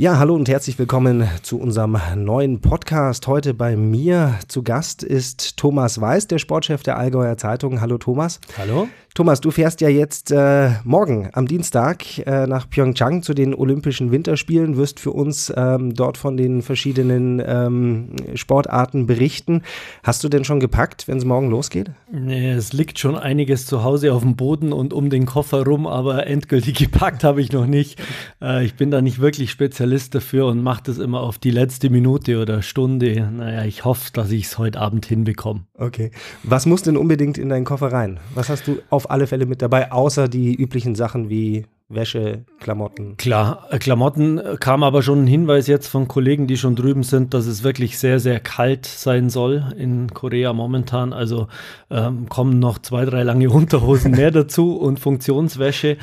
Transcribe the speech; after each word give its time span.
Ja, 0.00 0.18
hallo 0.18 0.34
und 0.34 0.48
herzlich 0.48 0.78
willkommen 0.78 1.28
zu 1.42 1.60
unserem 1.60 1.98
neuen 2.14 2.62
Podcast. 2.62 3.26
Heute 3.26 3.52
bei 3.52 3.76
mir 3.76 4.38
zu 4.48 4.62
Gast 4.62 5.02
ist 5.02 5.58
Thomas 5.58 6.00
Weiß, 6.00 6.26
der 6.26 6.38
Sportchef 6.38 6.82
der 6.82 6.96
Allgäuer 6.96 7.36
Zeitung. 7.36 7.82
Hallo 7.82 7.98
Thomas. 7.98 8.40
Hallo. 8.56 8.88
Thomas, 9.14 9.40
du 9.40 9.50
fährst 9.50 9.80
ja 9.80 9.88
jetzt 9.88 10.30
äh, 10.30 10.70
morgen 10.84 11.30
am 11.32 11.48
Dienstag 11.48 12.18
äh, 12.18 12.46
nach 12.46 12.70
Pyeongchang 12.70 13.22
zu 13.22 13.34
den 13.34 13.54
Olympischen 13.54 14.12
Winterspielen, 14.12 14.76
wirst 14.76 15.00
für 15.00 15.10
uns 15.10 15.52
ähm, 15.56 15.94
dort 15.94 16.16
von 16.16 16.36
den 16.36 16.62
verschiedenen 16.62 17.42
ähm, 17.44 18.14
Sportarten 18.34 19.06
berichten. 19.06 19.62
Hast 20.04 20.22
du 20.22 20.28
denn 20.28 20.44
schon 20.44 20.60
gepackt, 20.60 21.08
wenn 21.08 21.18
es 21.18 21.24
morgen 21.24 21.50
losgeht? 21.50 21.90
Nee, 22.12 22.52
es 22.52 22.72
liegt 22.72 23.00
schon 23.00 23.16
einiges 23.16 23.66
zu 23.66 23.82
Hause 23.82 24.14
auf 24.14 24.22
dem 24.22 24.36
Boden 24.36 24.72
und 24.72 24.92
um 24.92 25.10
den 25.10 25.26
Koffer 25.26 25.64
rum, 25.64 25.88
aber 25.88 26.28
endgültig 26.28 26.74
gepackt 26.78 27.24
habe 27.24 27.40
ich 27.40 27.50
noch 27.50 27.66
nicht. 27.66 28.00
Äh, 28.40 28.64
ich 28.64 28.74
bin 28.74 28.92
da 28.92 29.02
nicht 29.02 29.20
wirklich 29.20 29.50
Spezialist 29.50 30.14
dafür 30.14 30.46
und 30.46 30.62
mache 30.62 30.84
das 30.84 30.98
immer 30.98 31.20
auf 31.20 31.38
die 31.38 31.50
letzte 31.50 31.90
Minute 31.90 32.40
oder 32.40 32.62
Stunde. 32.62 33.28
Naja, 33.30 33.64
ich 33.64 33.84
hoffe, 33.84 34.10
dass 34.12 34.30
ich 34.30 34.44
es 34.44 34.56
heute 34.56 34.80
Abend 34.80 35.04
hinbekomme. 35.04 35.62
Okay. 35.74 36.12
Was 36.44 36.64
muss 36.64 36.82
denn 36.82 36.96
unbedingt 36.96 37.38
in 37.38 37.48
deinen 37.48 37.64
Koffer 37.64 37.92
rein? 37.92 38.20
Was 38.34 38.48
hast 38.48 38.68
du 38.68 38.78
auf 38.88 38.99
auf 39.00 39.10
alle 39.10 39.26
Fälle 39.26 39.46
mit 39.46 39.62
dabei, 39.62 39.90
außer 39.90 40.28
die 40.28 40.54
üblichen 40.54 40.94
Sachen 40.94 41.30
wie 41.30 41.64
Wäsche, 41.88 42.44
Klamotten. 42.60 43.16
Klar, 43.16 43.66
äh, 43.70 43.78
Klamotten 43.78 44.38
äh, 44.38 44.56
kam 44.60 44.84
aber 44.84 45.02
schon 45.02 45.24
ein 45.24 45.26
Hinweis 45.26 45.66
jetzt 45.66 45.88
von 45.88 46.06
Kollegen, 46.06 46.46
die 46.46 46.58
schon 46.58 46.76
drüben 46.76 47.02
sind, 47.02 47.32
dass 47.34 47.46
es 47.46 47.64
wirklich 47.64 47.98
sehr, 47.98 48.20
sehr 48.20 48.38
kalt 48.40 48.86
sein 48.86 49.30
soll 49.30 49.64
in 49.76 50.12
Korea 50.12 50.52
momentan. 50.52 51.12
Also 51.12 51.48
ähm, 51.90 52.28
kommen 52.28 52.58
noch 52.60 52.78
zwei, 52.78 53.06
drei 53.06 53.22
lange 53.22 53.50
Unterhosen 53.50 54.12
mehr 54.12 54.30
dazu 54.30 54.76
und 54.76 55.00
Funktionswäsche. 55.00 55.96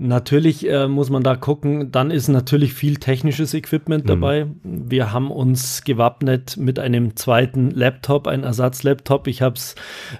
Natürlich 0.00 0.64
äh, 0.70 0.86
muss 0.86 1.10
man 1.10 1.24
da 1.24 1.34
gucken, 1.34 1.90
dann 1.90 2.12
ist 2.12 2.28
natürlich 2.28 2.72
viel 2.72 2.98
technisches 2.98 3.52
Equipment 3.52 4.04
mhm. 4.04 4.08
dabei. 4.08 4.44
Mhm. 4.44 4.90
Wir 4.90 5.12
haben 5.12 5.32
uns 5.32 5.82
gewappnet 5.82 6.56
mit 6.56 6.78
einem 6.78 7.16
zweiten 7.16 7.72
Laptop, 7.72 8.28
ein 8.28 8.44
Ersatzlaptop. 8.44 9.26
Ich 9.26 9.42
habe 9.42 9.56
es 9.56 9.74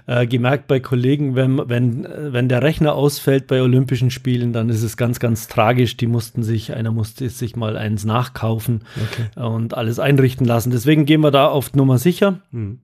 äh, 0.05 0.27
gemerkt 0.27 0.67
bei 0.67 0.81
Kollegen, 0.81 1.35
wenn, 1.35 1.61
wenn, 1.69 2.05
wenn 2.11 2.49
der 2.49 2.61
Rechner 2.61 2.93
ausfällt 2.93 3.47
bei 3.47 3.61
Olympischen 3.61 4.11
Spielen, 4.11 4.51
dann 4.51 4.67
ist 4.67 4.83
es 4.83 4.97
ganz, 4.97 5.21
ganz 5.21 5.47
tragisch. 5.47 5.95
Die 5.95 6.07
mussten 6.07 6.43
sich, 6.43 6.73
einer 6.73 6.91
musste 6.91 7.29
sich 7.29 7.55
mal 7.55 7.77
eins 7.77 8.03
nachkaufen 8.03 8.81
okay. 8.97 9.41
und 9.41 9.77
alles 9.77 9.97
einrichten 9.97 10.45
lassen. 10.45 10.71
Deswegen 10.71 11.05
gehen 11.05 11.21
wir 11.21 11.31
da 11.31 11.47
auf 11.47 11.73
Nummer 11.73 11.99
sicher. 11.99 12.39
Mhm 12.51 12.79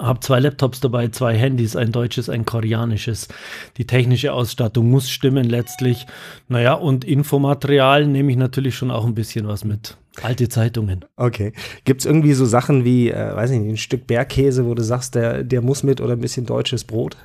habe 0.00 0.20
zwei 0.20 0.40
Laptops 0.40 0.80
dabei, 0.80 1.08
zwei 1.08 1.36
Handys, 1.36 1.76
ein 1.76 1.92
deutsches, 1.92 2.28
ein 2.28 2.44
koreanisches. 2.44 3.28
Die 3.76 3.86
technische 3.86 4.32
Ausstattung 4.32 4.90
muss 4.90 5.10
stimmen 5.10 5.48
letztlich. 5.48 6.06
Naja, 6.48 6.74
und 6.74 7.04
Infomaterial 7.04 8.06
nehme 8.06 8.30
ich 8.30 8.38
natürlich 8.38 8.76
schon 8.76 8.90
auch 8.90 9.04
ein 9.04 9.14
bisschen 9.14 9.48
was 9.48 9.64
mit. 9.64 9.96
Alte 10.22 10.48
Zeitungen. 10.48 11.04
Okay. 11.16 11.52
Gibt 11.84 12.00
es 12.00 12.06
irgendwie 12.06 12.32
so 12.32 12.44
Sachen 12.44 12.84
wie, 12.84 13.10
äh, 13.10 13.34
weiß 13.34 13.50
ich 13.50 13.60
nicht, 13.60 13.70
ein 13.70 13.76
Stück 13.76 14.06
Bergkäse, 14.06 14.66
wo 14.66 14.74
du 14.74 14.82
sagst, 14.82 15.14
der, 15.14 15.44
der 15.44 15.62
muss 15.62 15.82
mit 15.82 16.00
oder 16.00 16.14
ein 16.14 16.20
bisschen 16.20 16.46
deutsches 16.46 16.84
Brot? 16.84 17.16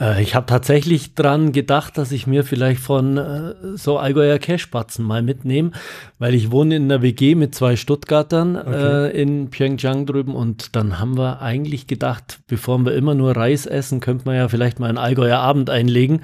Äh, 0.00 0.22
ich 0.22 0.34
habe 0.34 0.46
tatsächlich 0.46 1.14
dran 1.14 1.52
gedacht, 1.52 1.98
dass 1.98 2.12
ich 2.12 2.26
mir 2.26 2.44
vielleicht 2.44 2.80
von 2.80 3.16
äh, 3.16 3.54
so 3.76 3.98
Allgäuer 3.98 4.38
Cashbatzen 4.38 5.04
mal 5.04 5.22
mitnehme, 5.22 5.72
weil 6.18 6.34
ich 6.34 6.50
wohne 6.50 6.76
in 6.76 6.84
einer 6.84 7.02
WG 7.02 7.34
mit 7.34 7.54
zwei 7.54 7.76
Stuttgartern 7.76 8.56
okay. 8.56 9.08
äh, 9.08 9.22
in 9.22 9.50
Pyeongchang 9.50 10.06
drüben 10.06 10.34
und 10.34 10.76
dann 10.76 10.98
haben 10.98 11.16
wir 11.16 11.42
eigentlich 11.42 11.86
gedacht, 11.86 12.40
bevor 12.46 12.78
wir 12.84 12.94
immer 12.94 13.14
nur 13.14 13.36
Reis 13.36 13.66
essen, 13.66 14.00
könnte 14.00 14.26
man 14.26 14.36
ja 14.36 14.48
vielleicht 14.48 14.78
mal 14.78 14.88
einen 14.88 14.98
Allgäuer 14.98 15.38
Abend 15.38 15.70
einlegen, 15.70 16.22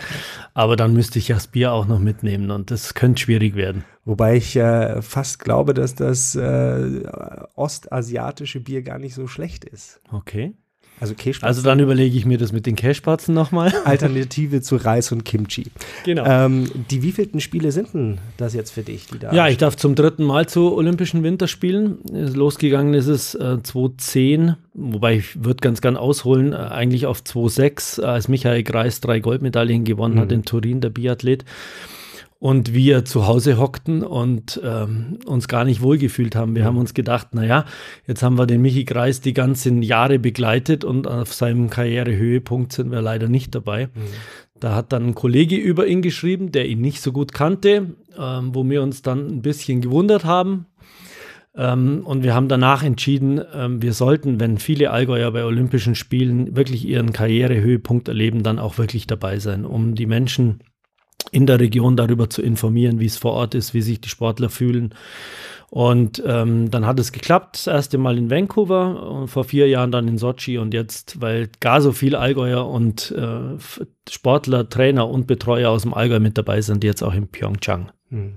aber 0.55 0.77
dann 0.77 0.92
müsste 0.92 1.19
ich 1.19 1.28
ja 1.28 1.36
das 1.36 1.48
Bier 1.48 1.72
auch 1.72 1.86
noch 1.86 1.98
mitnehmen 1.98 2.50
und 2.50 2.70
das 2.70 2.94
könnte 2.94 3.22
schwierig 3.22 3.56
werden. 3.56 3.84
Wobei 4.05 4.36
ich 4.36 4.55
äh, 4.56 5.00
fast 5.00 5.38
glaube, 5.38 5.72
dass 5.72 5.94
das 5.94 6.34
äh, 6.34 7.03
ostasiatische 7.54 8.60
Bier 8.60 8.82
gar 8.82 8.99
nicht 8.99 9.15
so 9.15 9.26
schlecht 9.26 9.65
ist. 9.65 10.00
Okay. 10.12 10.53
Also 11.00 11.15
Käsespatzen. 11.15 11.47
Also 11.47 11.62
dann 11.62 11.81
überlege 11.81 12.16
ich 12.16 12.25
mir 12.25 12.38
das 12.38 12.53
mit 12.53 12.66
den 12.66 12.77
Kässpatzen 12.77 13.34
nochmal. 13.34 13.72
Alternative 13.84 14.62
zu 14.62 14.77
Reis 14.77 15.12
und 15.12 15.25
Kimchi. 15.25 15.66
Genau. 16.05 16.25
Ähm, 16.25 16.71
die 16.91 17.03
wievielten 17.03 17.41
Spiele 17.41 17.72
sind 17.72 17.94
denn 17.94 18.19
das 18.37 18.55
jetzt 18.55 18.71
für 18.71 18.82
dich? 18.82 19.06
Die 19.09 19.19
da 19.19 19.32
ja, 19.32 19.49
ich 19.49 19.59
darf 19.59 19.77
zum 19.77 19.94
dritten 19.94 20.25
Mal 20.25 20.49
zu 20.49 20.75
Olympischen 20.75 21.22
Winterspielen. 21.22 21.99
Losgegangen 22.12 22.94
ist 22.94 23.09
es 23.09 23.34
äh, 23.34 23.62
2010, 23.62 24.56
wobei 24.75 25.16
ich 25.16 25.44
würde 25.44 25.60
ganz 25.60 25.81
gern 25.81 25.97
ausholen, 25.97 26.53
äh, 26.53 26.56
eigentlich 26.56 27.06
auf 27.06 27.22
2006, 27.22 27.99
als 28.00 28.28
Michael 28.28 28.62
Greis 28.62 29.00
drei 29.00 29.21
Goldmedaillen 29.21 29.84
gewonnen 29.84 30.15
mhm. 30.15 30.21
hat 30.21 30.32
in 30.32 30.44
Turin, 30.44 30.81
der 30.81 30.91
Biathlet 30.91 31.44
und 32.44 32.75
wir 32.75 33.06
zu 33.06 33.27
Hause 33.27 33.56
hockten 33.56 34.03
und 34.03 34.60
ähm, 34.62 35.19
uns 35.25 35.49
gar 35.49 35.65
nicht 35.65 35.81
wohlgefühlt 35.81 36.37
haben. 36.37 36.55
Wir 36.55 36.66
haben 36.66 36.77
uns 36.77 36.93
gedacht, 36.93 37.34
naja, 37.34 37.65
jetzt 38.06 38.22
haben 38.22 38.37
wir 38.37 38.47
den 38.47 38.60
Michi 38.60 38.84
Kreis 38.84 39.22
die 39.22 39.32
ganzen 39.32 39.81
Jahre 39.81 40.19
begleitet 40.19 40.84
und 40.84 41.06
auf 41.06 41.32
seinem 41.32 41.71
Karrierehöhepunkt 41.71 42.75
sind 42.75 42.91
wir 42.91 43.00
leider 43.00 43.28
nicht 43.28 43.55
dabei. 43.55 43.87
Mhm. 43.87 44.00
Da 44.60 44.75
hat 44.75 44.93
dann 44.93 45.06
ein 45.06 45.15
Kollege 45.15 45.56
über 45.56 45.87
ihn 45.87 46.03
geschrieben, 46.03 46.53
der 46.53 46.69
ihn 46.69 46.82
nicht 46.82 47.00
so 47.00 47.12
gut 47.12 47.32
kannte, 47.32 47.94
ähm, 48.19 48.55
wo 48.55 48.62
wir 48.69 48.82
uns 48.82 49.00
dann 49.00 49.26
ein 49.26 49.41
bisschen 49.41 49.81
gewundert 49.81 50.26
haben. 50.26 50.66
Ähm, 51.56 52.03
und 52.05 52.25
wir 52.25 52.34
haben 52.34 52.49
danach 52.49 52.82
entschieden, 52.82 53.41
ähm, 53.55 53.81
wir 53.81 53.94
sollten, 53.94 54.38
wenn 54.38 54.59
viele 54.59 54.91
Allgäuer 54.91 55.31
bei 55.31 55.47
Olympischen 55.47 55.94
Spielen 55.94 56.55
wirklich 56.55 56.87
ihren 56.87 57.15
Karrierehöhepunkt 57.15 58.09
erleben, 58.09 58.43
dann 58.43 58.59
auch 58.59 58.76
wirklich 58.76 59.06
dabei 59.06 59.38
sein, 59.38 59.65
um 59.65 59.94
die 59.94 60.05
Menschen 60.05 60.61
in 61.31 61.47
der 61.47 61.61
Region 61.61 61.97
darüber 61.97 62.31
zu 62.31 62.43
informieren, 62.43 63.01
wie 63.01 63.07
es 63.07 63.17
vor 63.17 63.33
Ort 63.33 63.55
ist, 63.55 63.75
wie 63.75 63.83
sich 63.83 64.01
die 64.01 64.09
Sportler 64.09 64.51
fühlen. 64.51 64.95
Und 65.71 66.23
ähm, 66.25 66.71
dann 66.71 66.87
hat 66.87 67.01
es 67.01 67.11
geklappt, 67.11 67.57
das 67.57 67.67
erste 67.67 67.99
Mal 67.99 68.17
in 68.17 68.31
Vancouver 68.31 69.11
und 69.11 69.29
vor 69.29 69.43
vier 69.43 69.67
Jahren 69.67 69.91
dann 69.91 70.07
in 70.07 70.19
Sochi 70.19 70.57
und 70.57 70.73
jetzt, 70.73 71.21
weil 71.21 71.49
gar 71.59 71.81
so 71.81 71.91
viel 71.91 72.15
Allgäuer 72.15 72.69
und 72.69 73.11
äh, 73.11 73.59
Sportler, 74.09 74.69
Trainer 74.69 75.09
und 75.09 75.27
Betreuer 75.27 75.71
aus 75.71 75.83
dem 75.83 75.93
Allgäu 75.93 76.21
mit 76.21 76.39
dabei 76.39 76.61
sind, 76.61 76.85
jetzt 76.85 77.03
auch 77.03 77.15
in 77.15 77.27
Pyeongchang. 77.27 77.91
Hm. 78.11 78.35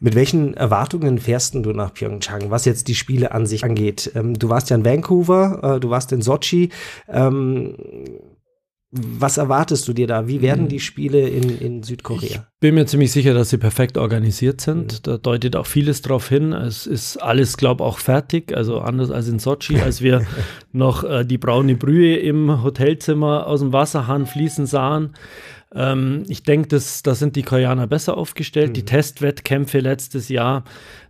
Mit 0.00 0.14
welchen 0.14 0.54
Erwartungen 0.54 1.18
fährst 1.18 1.54
du 1.54 1.72
nach 1.72 1.94
Pyeongchang, 1.94 2.50
was 2.50 2.64
jetzt 2.64 2.88
die 2.88 2.94
Spiele 2.94 3.32
an 3.32 3.46
sich 3.46 3.64
angeht? 3.64 4.12
Ähm, 4.14 4.38
du 4.38 4.48
warst 4.48 4.70
ja 4.70 4.76
in 4.76 4.84
Vancouver, 4.84 5.76
äh, 5.76 5.80
du 5.80 5.90
warst 5.90 6.12
in 6.12 6.22
Sochi. 6.22 6.70
Ähm, 7.08 7.74
was 8.92 9.36
erwartest 9.36 9.86
du 9.86 9.92
dir 9.92 10.08
da? 10.08 10.26
Wie 10.26 10.42
werden 10.42 10.64
mhm. 10.64 10.68
die 10.68 10.80
Spiele 10.80 11.28
in, 11.28 11.58
in 11.60 11.82
Südkorea? 11.84 12.28
Ich 12.28 12.40
bin 12.58 12.74
mir 12.74 12.86
ziemlich 12.86 13.12
sicher, 13.12 13.34
dass 13.34 13.50
sie 13.50 13.58
perfekt 13.58 13.96
organisiert 13.96 14.60
sind. 14.60 14.94
Mhm. 14.94 14.98
Da 15.04 15.16
deutet 15.16 15.54
auch 15.54 15.66
vieles 15.66 16.02
drauf 16.02 16.28
hin. 16.28 16.52
Es 16.52 16.88
ist 16.88 17.16
alles, 17.18 17.56
glaube 17.56 17.84
ich, 17.84 17.88
auch 17.88 17.98
fertig. 17.98 18.56
Also 18.56 18.80
anders 18.80 19.12
als 19.12 19.28
in 19.28 19.38
Sochi, 19.38 19.78
als 19.80 20.02
wir 20.02 20.26
noch 20.72 21.04
äh, 21.04 21.24
die 21.24 21.38
braune 21.38 21.76
Brühe 21.76 22.16
im 22.16 22.64
Hotelzimmer 22.64 23.46
aus 23.46 23.60
dem 23.60 23.72
Wasserhahn 23.72 24.26
fließen 24.26 24.66
sahen. 24.66 25.14
Ähm, 25.72 26.24
ich 26.26 26.42
denke, 26.42 26.68
da 26.68 27.14
sind 27.14 27.36
die 27.36 27.44
Koreaner 27.44 27.86
besser 27.86 28.16
aufgestellt. 28.16 28.70
Mhm. 28.70 28.74
Die 28.74 28.84
Testwettkämpfe 28.86 29.78
letztes 29.78 30.28
Jahr, 30.28 30.64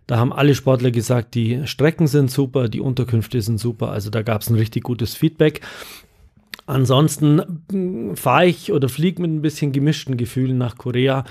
da 0.05 0.17
haben 0.17 0.31
alle 0.31 0.53
Sportler 0.53 0.91
gesagt, 0.91 1.33
die 1.33 1.65
Strecken 1.65 2.05
sind 2.05 2.29
super, 2.29 2.69
die 2.69 2.79
Unterkünfte 2.79 3.41
sind 3.41 3.59
super. 3.59 3.89
Also 3.89 4.11
da 4.11 4.21
gab 4.21 4.41
es 4.41 4.51
ein 4.51 4.55
richtig 4.55 4.83
gutes 4.83 5.15
Feedback. 5.15 5.61
Ansonsten 6.65 7.41
hm, 7.71 8.15
fahre 8.15 8.47
ich 8.47 8.71
oder 8.71 8.89
fliege 8.89 9.21
mit 9.21 9.31
ein 9.31 9.41
bisschen 9.41 9.71
gemischten 9.71 10.17
Gefühlen 10.17 10.57
nach 10.57 10.77
Korea, 10.77 11.23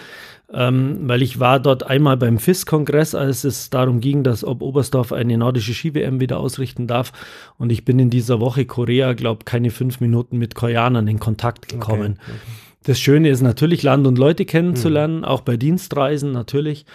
ähm, 0.53 0.99
weil 1.03 1.23
ich 1.23 1.39
war 1.39 1.61
dort 1.61 1.85
einmal 1.85 2.17
beim 2.17 2.39
FIS-Kongress, 2.39 3.15
als 3.15 3.45
es 3.45 3.71
darum 3.71 4.01
ging, 4.01 4.23
dass 4.23 4.45
ob 4.45 4.63
Oberstdorf 4.63 5.13
eine 5.13 5.39
nordische 5.39 5.75
Ski-WM 5.75 6.21
wieder 6.21 6.39
ausrichten 6.41 6.87
darf. 6.87 7.13
Und 7.59 7.71
ich 7.71 7.85
bin 7.85 7.99
in 7.99 8.11
dieser 8.11 8.41
Woche 8.41 8.67
Korea, 8.67 9.13
glaube 9.13 9.45
keine 9.45 9.71
fünf 9.71 10.01
Minuten 10.01 10.39
mit 10.39 10.55
Koreanern 10.55 11.07
in 11.07 11.21
Kontakt 11.21 11.69
gekommen. 11.69 12.19
Okay, 12.21 12.33
okay. 12.33 12.53
Das 12.85 12.99
Schöne 12.99 13.29
ist 13.29 13.43
natürlich, 13.43 13.83
Land 13.83 14.07
und 14.07 14.19
Leute 14.19 14.47
kennenzulernen, 14.47 15.19
mhm. 15.19 15.25
auch 15.25 15.43
bei 15.43 15.57
Dienstreisen 15.57 16.33
natürlich. 16.33 16.87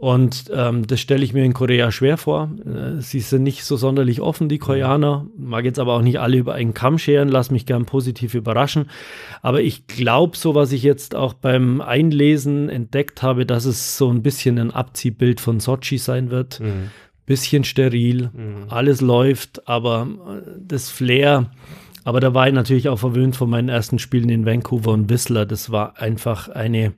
Und 0.00 0.50
ähm, 0.54 0.86
das 0.86 0.98
stelle 0.98 1.22
ich 1.22 1.34
mir 1.34 1.44
in 1.44 1.52
Korea 1.52 1.92
schwer 1.92 2.16
vor. 2.16 2.50
Äh, 2.64 3.02
sie 3.02 3.20
sind 3.20 3.42
nicht 3.42 3.64
so 3.64 3.76
sonderlich 3.76 4.22
offen, 4.22 4.48
die 4.48 4.56
Koreaner. 4.56 5.26
Mag 5.36 5.66
jetzt 5.66 5.78
aber 5.78 5.92
auch 5.92 6.00
nicht 6.00 6.18
alle 6.18 6.38
über 6.38 6.54
einen 6.54 6.72
Kamm 6.72 6.96
scheren, 6.96 7.28
lass 7.28 7.50
mich 7.50 7.66
gern 7.66 7.84
positiv 7.84 8.32
überraschen. 8.32 8.86
Aber 9.42 9.60
ich 9.60 9.86
glaube, 9.88 10.38
so 10.38 10.54
was 10.54 10.72
ich 10.72 10.82
jetzt 10.82 11.14
auch 11.14 11.34
beim 11.34 11.82
Einlesen 11.82 12.70
entdeckt 12.70 13.22
habe, 13.22 13.44
dass 13.44 13.66
es 13.66 13.98
so 13.98 14.10
ein 14.10 14.22
bisschen 14.22 14.58
ein 14.58 14.70
Abziehbild 14.70 15.38
von 15.38 15.60
Sochi 15.60 15.98
sein 15.98 16.30
wird. 16.30 16.60
Mhm. 16.60 16.90
Bisschen 17.26 17.64
steril, 17.64 18.30
mhm. 18.32 18.68
alles 18.70 19.02
läuft, 19.02 19.68
aber 19.68 20.08
äh, 20.46 20.50
das 20.66 20.88
Flair. 20.88 21.50
Aber 22.04 22.20
da 22.20 22.32
war 22.32 22.48
ich 22.48 22.54
natürlich 22.54 22.88
auch 22.88 23.00
verwöhnt 23.00 23.36
von 23.36 23.50
meinen 23.50 23.68
ersten 23.68 23.98
Spielen 23.98 24.30
in 24.30 24.46
Vancouver 24.46 24.92
und 24.92 25.10
Whistler. 25.10 25.44
Das 25.44 25.70
war 25.70 25.98
einfach 25.98 26.48
eine 26.48 26.94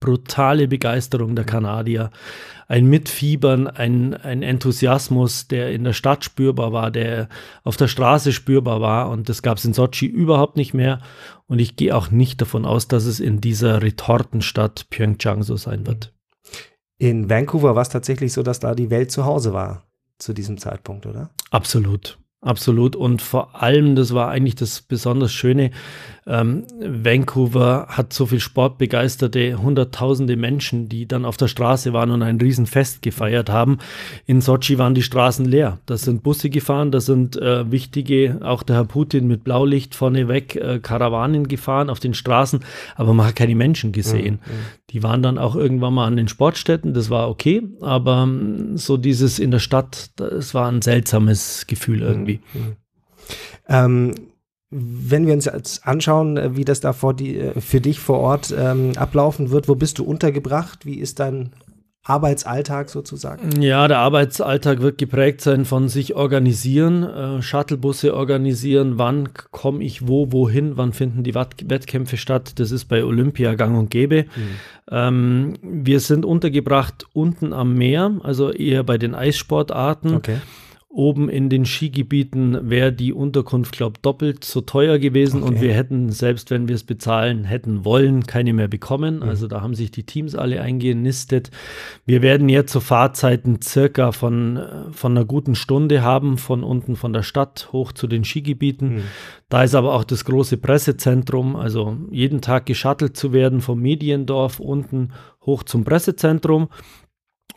brutale 0.00 0.68
Begeisterung 0.68 1.34
der 1.34 1.44
Kanadier, 1.44 2.10
ein 2.68 2.86
Mitfiebern, 2.86 3.66
ein, 3.66 4.14
ein 4.14 4.42
Enthusiasmus, 4.42 5.48
der 5.48 5.72
in 5.72 5.84
der 5.84 5.92
Stadt 5.94 6.24
spürbar 6.24 6.72
war, 6.72 6.90
der 6.90 7.28
auf 7.64 7.76
der 7.76 7.88
Straße 7.88 8.32
spürbar 8.32 8.80
war. 8.80 9.10
Und 9.10 9.28
das 9.28 9.42
gab 9.42 9.58
es 9.58 9.64
in 9.64 9.72
Sochi 9.72 10.06
überhaupt 10.06 10.56
nicht 10.56 10.74
mehr. 10.74 11.00
Und 11.46 11.58
ich 11.58 11.76
gehe 11.76 11.96
auch 11.96 12.10
nicht 12.10 12.40
davon 12.40 12.66
aus, 12.66 12.86
dass 12.86 13.06
es 13.06 13.20
in 13.20 13.40
dieser 13.40 13.82
Retortenstadt 13.82 14.90
Pyeongchang 14.90 15.42
so 15.42 15.56
sein 15.56 15.86
wird. 15.86 16.12
In 16.98 17.30
Vancouver 17.30 17.74
war 17.74 17.82
es 17.82 17.88
tatsächlich 17.88 18.32
so, 18.32 18.42
dass 18.42 18.60
da 18.60 18.74
die 18.74 18.90
Welt 18.90 19.10
zu 19.10 19.24
Hause 19.24 19.52
war 19.52 19.84
zu 20.18 20.32
diesem 20.32 20.58
Zeitpunkt, 20.58 21.06
oder? 21.06 21.30
Absolut. 21.50 22.18
Absolut. 22.40 22.94
Und 22.94 23.20
vor 23.20 23.60
allem, 23.60 23.96
das 23.96 24.14
war 24.14 24.28
eigentlich 24.28 24.54
das 24.54 24.82
besonders 24.82 25.32
Schöne, 25.32 25.72
ähm, 26.28 26.64
Vancouver 26.78 27.86
hat 27.88 28.12
so 28.12 28.26
viel 28.26 28.40
sportbegeisterte, 28.40 29.60
hunderttausende 29.60 30.36
Menschen, 30.36 30.88
die 30.88 31.08
dann 31.08 31.24
auf 31.24 31.38
der 31.38 31.48
Straße 31.48 31.94
waren 31.94 32.10
und 32.10 32.22
ein 32.22 32.38
Riesenfest 32.38 33.00
gefeiert 33.00 33.48
haben. 33.48 33.78
In 34.26 34.42
Sochi 34.42 34.76
waren 34.76 34.94
die 34.94 35.02
Straßen 35.02 35.46
leer. 35.46 35.78
Da 35.86 35.96
sind 35.96 36.22
Busse 36.22 36.50
gefahren, 36.50 36.90
da 36.90 37.00
sind 37.00 37.36
äh, 37.36 37.70
wichtige, 37.70 38.40
auch 38.42 38.62
der 38.62 38.76
Herr 38.76 38.84
Putin 38.84 39.26
mit 39.26 39.42
Blaulicht 39.42 39.94
vorneweg, 39.94 40.56
äh, 40.56 40.80
Karawanen 40.80 41.48
gefahren 41.48 41.88
auf 41.88 41.98
den 41.98 42.12
Straßen, 42.12 42.60
aber 42.96 43.14
man 43.14 43.28
hat 43.28 43.36
keine 43.36 43.54
Menschen 43.54 43.92
gesehen. 43.92 44.34
Mhm. 44.34 44.50
Die 44.90 45.02
waren 45.02 45.22
dann 45.22 45.38
auch 45.38 45.56
irgendwann 45.56 45.94
mal 45.94 46.06
an 46.06 46.16
den 46.16 46.28
Sportstätten, 46.28 46.92
das 46.92 47.08
war 47.08 47.30
okay, 47.30 47.62
aber 47.80 48.24
ähm, 48.24 48.76
so 48.76 48.98
dieses 48.98 49.38
in 49.38 49.50
der 49.50 49.60
Stadt, 49.60 50.10
das 50.16 50.52
war 50.52 50.70
ein 50.70 50.82
seltsames 50.82 51.66
Gefühl 51.66 52.02
irgendwie. 52.02 52.40
Mhm. 52.52 52.76
Ähm, 53.68 54.14
wenn 54.70 55.26
wir 55.26 55.34
uns 55.34 55.46
jetzt 55.46 55.86
anschauen, 55.86 56.36
äh, 56.36 56.56
wie 56.56 56.64
das 56.64 56.80
da 56.80 56.92
vor 56.92 57.14
die, 57.14 57.38
äh, 57.38 57.60
für 57.60 57.80
dich 57.80 58.00
vor 58.00 58.18
Ort 58.18 58.54
ähm, 58.56 58.92
ablaufen 58.96 59.50
wird, 59.50 59.68
wo 59.68 59.74
bist 59.74 59.98
du 59.98 60.04
untergebracht? 60.04 60.84
Wie 60.84 60.98
ist 60.98 61.20
dein 61.20 61.52
Arbeitsalltag 62.04 62.88
sozusagen? 62.88 63.60
Ja, 63.60 63.86
der 63.88 63.98
Arbeitsalltag 63.98 64.80
wird 64.80 64.98
geprägt 64.98 65.40
sein 65.40 65.64
von 65.64 65.88
sich 65.88 66.14
organisieren, 66.16 67.02
äh, 67.02 67.42
Shuttlebusse 67.42 68.14
organisieren, 68.14 68.98
wann 68.98 69.30
komme 69.50 69.84
ich 69.84 70.06
wo, 70.06 70.32
wohin, 70.32 70.76
wann 70.76 70.92
finden 70.92 71.22
die 71.22 71.34
Wettkämpfe 71.34 72.16
statt. 72.16 72.58
Das 72.58 72.70
ist 72.70 72.86
bei 72.86 73.04
Olympia 73.04 73.54
gang 73.54 73.78
und 73.78 73.90
gäbe. 73.90 74.24
Mhm. 74.24 74.48
Ähm, 74.90 75.54
wir 75.62 76.00
sind 76.00 76.24
untergebracht 76.24 77.06
unten 77.12 77.52
am 77.52 77.74
Meer, 77.74 78.18
also 78.22 78.50
eher 78.50 78.84
bei 78.84 78.98
den 78.98 79.14
Eissportarten. 79.14 80.14
Okay. 80.14 80.38
Oben 80.98 81.28
in 81.28 81.48
den 81.48 81.64
Skigebieten 81.64 82.70
wäre 82.70 82.92
die 82.92 83.12
Unterkunft, 83.12 83.76
glaube 83.76 83.98
ich, 83.98 84.02
doppelt 84.02 84.44
so 84.44 84.62
teuer 84.62 84.98
gewesen 84.98 85.44
okay. 85.44 85.54
und 85.54 85.60
wir 85.60 85.72
hätten, 85.72 86.10
selbst 86.10 86.50
wenn 86.50 86.66
wir 86.66 86.74
es 86.74 86.82
bezahlen 86.82 87.44
hätten 87.44 87.84
wollen, 87.84 88.26
keine 88.26 88.52
mehr 88.52 88.66
bekommen. 88.66 89.18
Mhm. 89.18 89.22
Also 89.22 89.46
da 89.46 89.60
haben 89.60 89.76
sich 89.76 89.92
die 89.92 90.02
Teams 90.02 90.34
alle 90.34 90.60
eingenistet. 90.60 91.52
Wir 92.04 92.20
werden 92.20 92.48
jetzt 92.48 92.72
zu 92.72 92.80
Fahrzeiten 92.80 93.62
circa 93.62 94.10
von, 94.10 94.60
von 94.90 95.12
einer 95.12 95.24
guten 95.24 95.54
Stunde 95.54 96.02
haben, 96.02 96.36
von 96.36 96.64
unten 96.64 96.96
von 96.96 97.12
der 97.12 97.22
Stadt 97.22 97.68
hoch 97.70 97.92
zu 97.92 98.08
den 98.08 98.24
Skigebieten. 98.24 98.96
Mhm. 98.96 99.02
Da 99.48 99.62
ist 99.62 99.76
aber 99.76 99.94
auch 99.94 100.02
das 100.02 100.24
große 100.24 100.56
Pressezentrum, 100.56 101.54
also 101.54 101.96
jeden 102.10 102.40
Tag 102.40 102.66
geschattelt 102.66 103.16
zu 103.16 103.32
werden 103.32 103.60
vom 103.60 103.78
Mediendorf 103.78 104.58
unten 104.58 105.12
hoch 105.46 105.62
zum 105.62 105.84
Pressezentrum. 105.84 106.70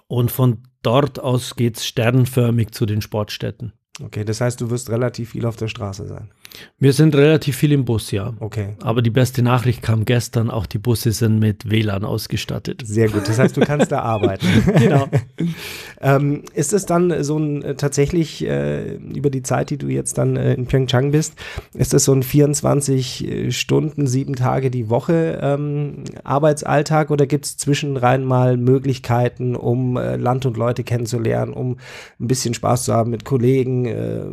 Und 0.07 0.29
von 0.29 0.59
dort 0.81 1.19
aus 1.19 1.55
geht 1.55 1.77
es 1.77 1.85
sternförmig 1.85 2.71
zu 2.71 2.85
den 2.85 3.01
Sportstätten. 3.01 3.73
Okay, 4.01 4.23
das 4.23 4.41
heißt, 4.41 4.61
du 4.61 4.69
wirst 4.69 4.89
relativ 4.89 5.31
viel 5.31 5.45
auf 5.45 5.57
der 5.57 5.67
Straße 5.67 6.07
sein. 6.07 6.31
Wir 6.79 6.93
sind 6.93 7.15
relativ 7.15 7.57
viel 7.57 7.71
im 7.71 7.85
Bus, 7.85 8.11
ja. 8.11 8.33
Okay. 8.39 8.69
Aber 8.81 9.01
die 9.01 9.11
beste 9.11 9.43
Nachricht 9.43 9.81
kam 9.81 10.03
gestern, 10.05 10.49
auch 10.49 10.65
die 10.65 10.79
Busse 10.79 11.11
sind 11.11 11.39
mit 11.39 11.69
WLAN 11.69 12.03
ausgestattet. 12.03 12.81
Sehr 12.83 13.07
gut, 13.09 13.27
das 13.27 13.37
heißt, 13.37 13.55
du 13.55 13.61
kannst 13.61 13.91
da 13.91 14.01
arbeiten. 14.01 14.47
genau. 14.77 15.07
ähm, 16.01 16.43
ist 16.53 16.73
es 16.73 16.85
dann 16.85 17.23
so 17.23 17.37
ein 17.37 17.61
äh, 17.61 17.75
tatsächlich 17.75 18.43
äh, 18.45 18.95
über 18.95 19.29
die 19.29 19.43
Zeit, 19.43 19.69
die 19.69 19.77
du 19.77 19.87
jetzt 19.87 20.17
dann 20.17 20.35
äh, 20.35 20.53
in 20.55 20.65
Pyeongchang 20.65 21.11
bist, 21.11 21.35
ist 21.73 21.93
es 21.93 22.05
so 22.05 22.13
ein 22.13 22.23
24 22.23 23.27
äh, 23.27 23.51
Stunden, 23.51 24.07
sieben 24.07 24.35
Tage 24.35 24.71
die 24.71 24.89
Woche 24.89 25.39
ähm, 25.41 26.03
Arbeitsalltag 26.23 27.11
oder 27.11 27.27
gibt 27.27 27.45
es 27.45 27.57
zwischenrein 27.57 28.25
mal 28.25 28.57
Möglichkeiten, 28.57 29.55
um 29.55 29.97
äh, 29.97 30.15
Land 30.15 30.47
und 30.47 30.57
Leute 30.57 30.83
kennenzulernen, 30.83 31.53
um 31.53 31.77
ein 32.19 32.27
bisschen 32.27 32.53
Spaß 32.55 32.85
zu 32.85 32.93
haben 32.93 33.11
mit 33.11 33.23
Kollegen, 33.23 33.85
äh, 33.85 34.23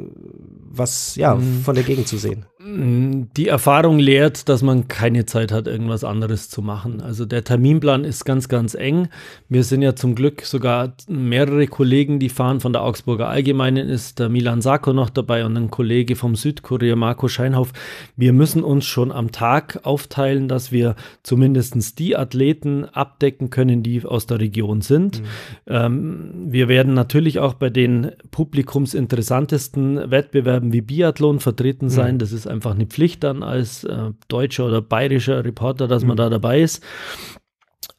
was 0.71 1.17
ja 1.17 1.35
mhm. 1.35 1.63
von 1.63 1.75
der 1.75 1.85
Gegend 1.85 2.09
zu 2.09 2.19
sehen. 2.19 2.47
Die 2.71 3.49
Erfahrung 3.49 3.99
lehrt, 3.99 4.49
dass 4.49 4.63
man 4.63 4.89
keine 4.89 5.25
Zeit 5.25 5.53
hat, 5.53 5.67
irgendwas 5.67 6.05
anderes 6.05 6.51
zu 6.51 6.61
machen. 6.61 7.01
Also 7.01 7.25
der 7.25 7.43
Terminplan 7.43 8.05
ist 8.05 8.27
ganz, 8.27 8.49
ganz 8.49 8.75
eng. 8.75 9.09
Wir 9.49 9.65
sind 9.65 9.81
ja 9.81 9.95
zum 9.95 10.15
Glück 10.15 10.43
sogar 10.43 10.93
mehrere 11.09 11.67
Kollegen, 11.67 12.19
die 12.19 12.29
fahren. 12.29 12.61
Von 12.61 12.75
der 12.75 12.83
Augsburger 12.83 13.29
Allgemeinen 13.29 13.89
ist 13.89 14.19
der 14.19 14.29
Milan 14.29 14.61
Sako 14.61 14.93
noch 14.93 15.09
dabei 15.09 15.47
und 15.47 15.57
ein 15.57 15.71
Kollege 15.71 16.15
vom 16.15 16.37
Südkurier, 16.37 16.97
Marco 16.97 17.29
Scheinhoff. 17.29 17.73
Wir 18.17 18.35
müssen 18.35 18.63
uns 18.63 18.85
schon 18.85 19.13
am 19.13 19.33
Tag 19.33 19.81
aufteilen, 19.85 20.49
dass 20.49 20.71
wir 20.71 20.95
zumindest 21.23 21.99
die 21.99 22.17
Athleten 22.17 22.85
abdecken 22.85 23.51
können, 23.51 23.83
die 23.83 24.05
aus 24.05 24.27
der 24.27 24.41
Region 24.41 24.83
sind. 24.83 25.23
Mhm. 25.23 25.27
Ähm, 25.69 26.31
wir 26.49 26.69
werden 26.69 26.93
natürlich 26.93 27.39
auch 27.39 27.55
bei 27.55 27.71
den 27.71 28.13
publikumsinteressantesten 28.31 30.11
Wettbewerben 30.11 30.73
wie 30.73 30.83
Biathlon 30.83 31.41
vertreten 31.41 31.89
sein. 31.89 32.15
Mhm. 32.15 32.19
Das 32.19 32.33
ist 32.33 32.47
einfach 32.59 32.75
eine 32.75 32.87
Pflicht 32.87 33.23
dann 33.23 33.45
als 33.45 33.85
äh, 33.85 34.11
deutscher 34.27 34.67
oder 34.67 34.83
bayerischer 34.83 35.45
Reporter, 35.45 35.87
dass 35.87 36.03
mhm. 36.03 36.09
man 36.09 36.17
da 36.17 36.29
dabei 36.29 36.61
ist. 36.61 36.83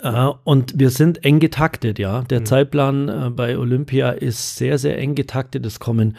Uh, 0.01 0.35
und 0.45 0.79
wir 0.79 0.91
sind 0.91 1.25
eng 1.25 1.39
getaktet, 1.39 1.99
ja. 1.99 2.21
Der 2.21 2.41
mhm. 2.41 2.45
Zeitplan 2.45 3.09
uh, 3.09 3.29
bei 3.31 3.57
Olympia 3.57 4.11
ist 4.11 4.55
sehr, 4.55 4.77
sehr 4.77 4.97
eng 4.97 5.13
getaktet. 5.13 5.65
Es 5.65 5.79
kommen 5.79 6.15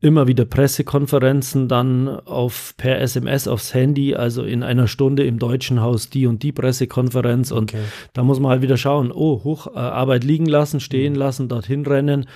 immer 0.00 0.28
wieder 0.28 0.44
Pressekonferenzen 0.44 1.66
dann 1.66 2.08
auf 2.08 2.74
per 2.76 3.00
SMS 3.00 3.48
aufs 3.48 3.74
Handy, 3.74 4.14
also 4.14 4.44
in 4.44 4.62
einer 4.62 4.86
Stunde 4.86 5.24
im 5.24 5.40
Deutschen 5.40 5.80
Haus 5.80 6.10
die 6.10 6.26
und 6.26 6.44
die 6.44 6.52
Pressekonferenz. 6.52 7.50
Und 7.50 7.74
okay. 7.74 7.82
da 8.12 8.22
muss 8.22 8.38
man 8.38 8.52
halt 8.52 8.62
wieder 8.62 8.76
schauen, 8.76 9.10
oh, 9.10 9.42
hoch, 9.42 9.66
uh, 9.66 9.78
Arbeit 9.78 10.22
liegen 10.22 10.46
lassen, 10.46 10.78
stehen 10.78 11.14
mhm. 11.14 11.18
lassen, 11.18 11.48
dorthin 11.48 11.84
rennen. 11.86 12.26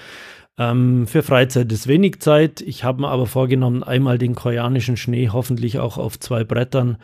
Ähm, 0.58 1.06
für 1.06 1.22
Freizeit 1.22 1.70
ist 1.70 1.86
wenig 1.86 2.20
Zeit. 2.20 2.60
Ich 2.60 2.82
habe 2.82 3.02
mir 3.02 3.08
aber 3.08 3.26
vorgenommen, 3.26 3.84
einmal 3.84 4.18
den 4.18 4.34
koreanischen 4.34 4.96
Schnee 4.96 5.28
hoffentlich 5.28 5.78
auch 5.78 5.98
auf 5.98 6.18
zwei 6.18 6.42
Brettern 6.42 6.96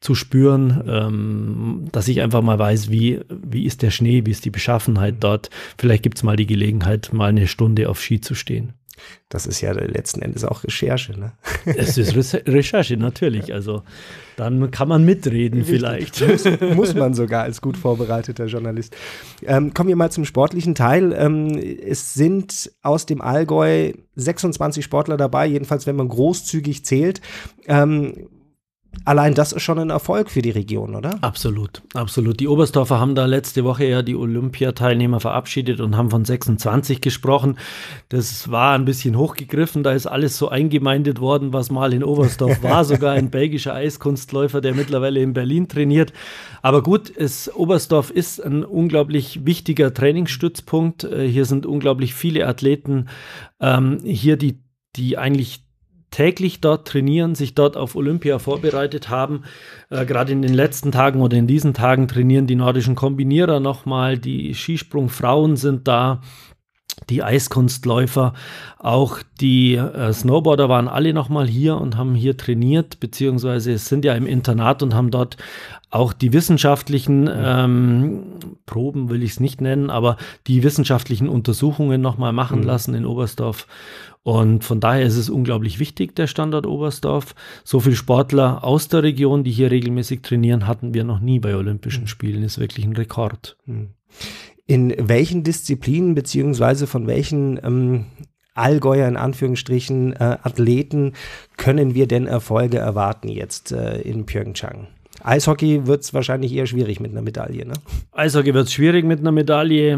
zu 0.00 0.14
spüren, 0.14 0.82
ähm, 0.88 1.88
dass 1.92 2.08
ich 2.08 2.22
einfach 2.22 2.42
mal 2.42 2.58
weiß, 2.58 2.90
wie, 2.90 3.20
wie 3.28 3.64
ist 3.64 3.82
der 3.82 3.90
Schnee, 3.90 4.24
wie 4.24 4.30
ist 4.30 4.44
die 4.44 4.50
Beschaffenheit 4.50 5.16
dort. 5.20 5.50
Vielleicht 5.76 6.02
gibt 6.02 6.16
es 6.16 6.22
mal 6.22 6.36
die 6.36 6.46
Gelegenheit, 6.46 7.12
mal 7.12 7.28
eine 7.28 7.46
Stunde 7.46 7.88
auf 7.90 8.00
Ski 8.00 8.20
zu 8.20 8.34
stehen. 8.34 8.72
Das 9.28 9.46
ist 9.46 9.60
ja 9.60 9.72
letzten 9.72 10.20
Endes 10.20 10.44
auch 10.44 10.64
Recherche, 10.64 11.18
ne? 11.18 11.32
Es 11.64 11.96
ist 11.96 12.14
Recherche, 12.46 12.96
natürlich. 12.96 13.54
Also 13.54 13.82
dann 14.36 14.70
kann 14.70 14.88
man 14.88 15.04
mitreden 15.04 15.64
vielleicht. 15.64 16.20
Muss, 16.28 16.44
muss, 16.74 16.94
man 16.94 17.14
sogar 17.14 17.42
als 17.42 17.60
gut 17.60 17.76
vorbereiteter 17.76 18.46
Journalist. 18.46 18.94
Ähm, 19.42 19.72
kommen 19.74 19.88
wir 19.88 19.96
mal 19.96 20.10
zum 20.10 20.24
sportlichen 20.24 20.74
Teil. 20.74 21.12
Ähm, 21.16 21.58
es 21.58 22.14
sind 22.14 22.72
aus 22.82 23.06
dem 23.06 23.20
Allgäu 23.20 23.92
26 24.16 24.84
Sportler 24.84 25.16
dabei, 25.16 25.46
jedenfalls 25.46 25.86
wenn 25.86 25.96
man 25.96 26.08
großzügig 26.08 26.84
zählt. 26.84 27.20
Ähm, 27.66 28.28
Allein 29.04 29.34
das 29.34 29.52
ist 29.52 29.62
schon 29.62 29.78
ein 29.78 29.90
Erfolg 29.90 30.30
für 30.30 30.42
die 30.42 30.50
Region, 30.50 30.94
oder? 30.94 31.18
Absolut, 31.22 31.82
absolut. 31.92 32.38
Die 32.38 32.46
Oberstdorfer 32.46 33.00
haben 33.00 33.14
da 33.14 33.26
letzte 33.26 33.64
Woche 33.64 33.84
ja 33.84 34.02
die 34.02 34.14
Olympiateilnehmer 34.14 35.18
verabschiedet 35.18 35.80
und 35.80 35.96
haben 35.96 36.10
von 36.10 36.24
26 36.24 37.00
gesprochen. 37.00 37.58
Das 38.10 38.50
war 38.50 38.74
ein 38.74 38.84
bisschen 38.84 39.16
hochgegriffen, 39.16 39.82
da 39.82 39.92
ist 39.92 40.06
alles 40.06 40.38
so 40.38 40.48
eingemeindet 40.48 41.20
worden, 41.20 41.52
was 41.52 41.70
mal 41.70 41.92
in 41.92 42.04
Oberstdorf 42.04 42.62
war. 42.62 42.84
Sogar 42.84 43.14
ein 43.14 43.30
belgischer 43.30 43.74
Eiskunstläufer, 43.74 44.60
der 44.60 44.74
mittlerweile 44.74 45.20
in 45.20 45.32
Berlin 45.32 45.68
trainiert. 45.68 46.12
Aber 46.62 46.82
gut, 46.82 47.12
es, 47.14 47.52
Oberstdorf 47.52 48.10
ist 48.10 48.44
ein 48.44 48.64
unglaublich 48.64 49.44
wichtiger 49.44 49.92
Trainingsstützpunkt. 49.92 51.04
Äh, 51.04 51.26
hier 51.26 51.44
sind 51.44 51.66
unglaublich 51.66 52.14
viele 52.14 52.46
Athleten. 52.46 53.08
Ähm, 53.60 53.98
hier 54.04 54.36
die 54.36 54.62
die 54.96 55.18
eigentlich 55.18 55.64
täglich 56.12 56.60
dort 56.60 56.86
trainieren, 56.86 57.34
sich 57.34 57.56
dort 57.56 57.76
auf 57.76 57.96
Olympia 57.96 58.38
vorbereitet 58.38 59.08
haben. 59.08 59.42
Äh, 59.90 60.06
Gerade 60.06 60.30
in 60.30 60.42
den 60.42 60.54
letzten 60.54 60.92
Tagen 60.92 61.20
oder 61.20 61.36
in 61.36 61.48
diesen 61.48 61.74
Tagen 61.74 62.06
trainieren 62.06 62.46
die 62.46 62.54
nordischen 62.54 62.94
Kombinierer 62.94 63.58
nochmal, 63.58 64.18
die 64.18 64.54
Skisprungfrauen 64.54 65.56
sind 65.56 65.88
da, 65.88 66.20
die 67.08 67.22
Eiskunstläufer, 67.22 68.34
auch 68.78 69.18
die 69.40 69.74
äh, 69.74 70.12
Snowboarder 70.12 70.68
waren 70.68 70.88
alle 70.88 71.12
nochmal 71.12 71.48
hier 71.48 71.76
und 71.76 71.96
haben 71.96 72.14
hier 72.14 72.36
trainiert, 72.36 73.00
beziehungsweise 73.00 73.76
sind 73.78 74.04
ja 74.04 74.14
im 74.14 74.26
Internat 74.26 74.82
und 74.82 74.94
haben 74.94 75.10
dort 75.10 75.36
auch 75.90 76.12
die 76.12 76.32
wissenschaftlichen 76.32 77.28
ähm, 77.32 78.22
Proben, 78.66 79.10
will 79.10 79.22
ich 79.22 79.32
es 79.32 79.40
nicht 79.40 79.60
nennen, 79.60 79.90
aber 79.90 80.16
die 80.46 80.62
wissenschaftlichen 80.62 81.28
Untersuchungen 81.28 82.00
nochmal 82.00 82.32
machen 82.32 82.60
mhm. 82.60 82.66
lassen 82.66 82.94
in 82.94 83.04
Oberstdorf. 83.04 83.66
Und 84.24 84.62
von 84.62 84.78
daher 84.78 85.04
ist 85.04 85.16
es 85.16 85.28
unglaublich 85.28 85.78
wichtig, 85.80 86.14
der 86.14 86.28
Standort 86.28 86.66
Oberstdorf. 86.66 87.34
So 87.64 87.80
viele 87.80 87.96
Sportler 87.96 88.62
aus 88.62 88.88
der 88.88 89.02
Region, 89.02 89.42
die 89.42 89.50
hier 89.50 89.70
regelmäßig 89.70 90.22
trainieren, 90.22 90.66
hatten 90.66 90.94
wir 90.94 91.02
noch 91.04 91.18
nie 91.18 91.40
bei 91.40 91.56
Olympischen 91.56 92.04
mhm. 92.04 92.08
Spielen. 92.08 92.42
Ist 92.44 92.58
wirklich 92.58 92.86
ein 92.86 92.96
Rekord. 92.96 93.56
Mhm. 93.66 93.90
In 94.66 94.94
welchen 94.96 95.42
Disziplinen 95.42 96.14
beziehungsweise 96.14 96.86
von 96.86 97.08
welchen 97.08 97.58
ähm, 97.64 98.06
Allgäuer 98.54 99.08
in 99.08 99.16
Anführungsstrichen 99.16 100.12
äh, 100.12 100.38
Athleten 100.42 101.14
können 101.56 101.94
wir 101.94 102.06
denn 102.06 102.26
Erfolge 102.26 102.78
erwarten 102.78 103.28
jetzt 103.28 103.72
äh, 103.72 104.00
in 104.02 104.24
Pyeongchang? 104.24 104.86
Eishockey 105.24 105.86
wird 105.86 106.02
es 106.02 106.14
wahrscheinlich 106.14 106.52
eher 106.52 106.66
schwierig 106.66 107.00
mit 107.00 107.12
einer 107.12 107.22
Medaille, 107.22 107.66
ne? 107.66 107.74
Eishockey 108.12 108.54
wird 108.54 108.66
es 108.66 108.72
schwierig 108.72 109.04
mit 109.04 109.20
einer 109.20 109.32
Medaille. 109.32 109.96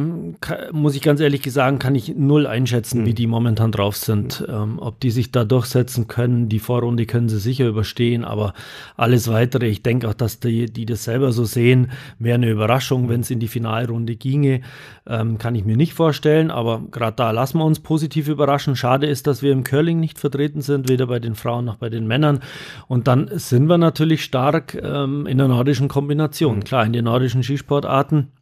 muss 0.72 0.94
ich 0.94 1.02
ganz 1.02 1.20
ehrlich 1.20 1.42
sagen, 1.52 1.78
kann 1.78 1.94
ich 1.94 2.14
null 2.16 2.46
einschätzen, 2.46 3.02
mhm. 3.02 3.06
wie 3.06 3.14
die 3.14 3.26
momentan 3.26 3.72
drauf 3.72 3.96
sind. 3.96 4.40
Mhm. 4.40 4.54
Ähm, 4.54 4.78
ob 4.78 5.00
die 5.00 5.10
sich 5.10 5.32
da 5.32 5.44
durchsetzen 5.44 6.08
können. 6.08 6.48
Die 6.48 6.58
Vorrunde 6.58 7.06
können 7.06 7.28
sie 7.28 7.38
sicher 7.38 7.66
überstehen, 7.66 8.24
aber 8.24 8.54
alles 8.96 9.28
weitere, 9.28 9.66
ich 9.66 9.82
denke 9.82 10.08
auch, 10.08 10.14
dass 10.14 10.40
die, 10.40 10.66
die 10.66 10.86
das 10.86 11.04
selber 11.04 11.32
so 11.32 11.44
sehen, 11.44 11.90
wäre 12.18 12.34
eine 12.34 12.50
Überraschung, 12.50 13.08
wenn 13.08 13.20
es 13.20 13.30
in 13.30 13.40
die 13.40 13.48
Finalrunde 13.48 14.16
ginge. 14.16 14.60
Ähm, 15.06 15.38
kann 15.38 15.54
ich 15.54 15.64
mir 15.64 15.76
nicht 15.76 15.94
vorstellen, 15.94 16.50
aber 16.50 16.82
gerade 16.90 17.16
da 17.16 17.30
lassen 17.30 17.58
wir 17.58 17.64
uns 17.64 17.80
positiv 17.80 18.28
überraschen. 18.28 18.76
Schade 18.76 19.06
ist, 19.06 19.26
dass 19.26 19.42
wir 19.42 19.52
im 19.52 19.64
Curling 19.64 20.00
nicht 20.00 20.18
vertreten 20.18 20.60
sind, 20.60 20.88
weder 20.88 21.06
bei 21.06 21.18
den 21.18 21.34
Frauen 21.34 21.64
noch 21.64 21.76
bei 21.76 21.90
den 21.90 22.06
Männern. 22.06 22.40
Und 22.88 23.06
dann 23.06 23.30
sind 23.32 23.66
wir 23.66 23.78
natürlich 23.78 24.24
stark 24.24 24.74
ähm, 24.74 25.13
in 25.26 25.38
der 25.38 25.48
nordischen 25.48 25.88
Kombination. 25.88 26.56
Mhm. 26.56 26.64
Klar, 26.64 26.86
in 26.86 26.92
den 26.92 27.04
nordischen 27.04 27.42
Skisportarten. 27.42 28.32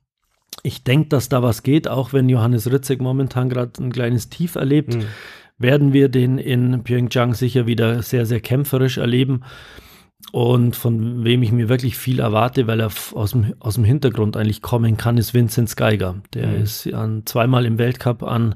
Ich 0.62 0.84
denke, 0.84 1.08
dass 1.08 1.28
da 1.28 1.42
was 1.42 1.62
geht, 1.62 1.88
auch 1.88 2.12
wenn 2.12 2.28
Johannes 2.28 2.70
Ritzek 2.70 3.00
momentan 3.00 3.48
gerade 3.48 3.82
ein 3.82 3.92
kleines 3.92 4.28
Tief 4.28 4.54
erlebt, 4.54 4.94
mhm. 4.94 5.04
werden 5.58 5.92
wir 5.92 6.08
den 6.08 6.38
in 6.38 6.82
Pyeongchang 6.84 7.34
sicher 7.34 7.66
wieder 7.66 8.02
sehr, 8.02 8.26
sehr 8.26 8.40
kämpferisch 8.40 8.98
erleben 8.98 9.42
und 10.30 10.76
von 10.76 11.24
wem 11.24 11.42
ich 11.42 11.52
mir 11.52 11.68
wirklich 11.68 11.96
viel 11.98 12.20
erwarte, 12.20 12.66
weil 12.66 12.80
er 12.80 12.90
aus 13.12 13.32
dem, 13.32 13.54
aus 13.58 13.74
dem 13.74 13.84
Hintergrund 13.84 14.36
eigentlich 14.36 14.62
kommen 14.62 14.96
kann, 14.96 15.18
ist 15.18 15.34
Vincent 15.34 15.76
Geiger. 15.76 16.16
Der 16.32 16.46
mhm. 16.46 16.62
ist 16.62 16.92
an, 16.94 17.22
zweimal 17.26 17.66
im 17.66 17.76
Weltcup 17.78 18.22
an 18.22 18.54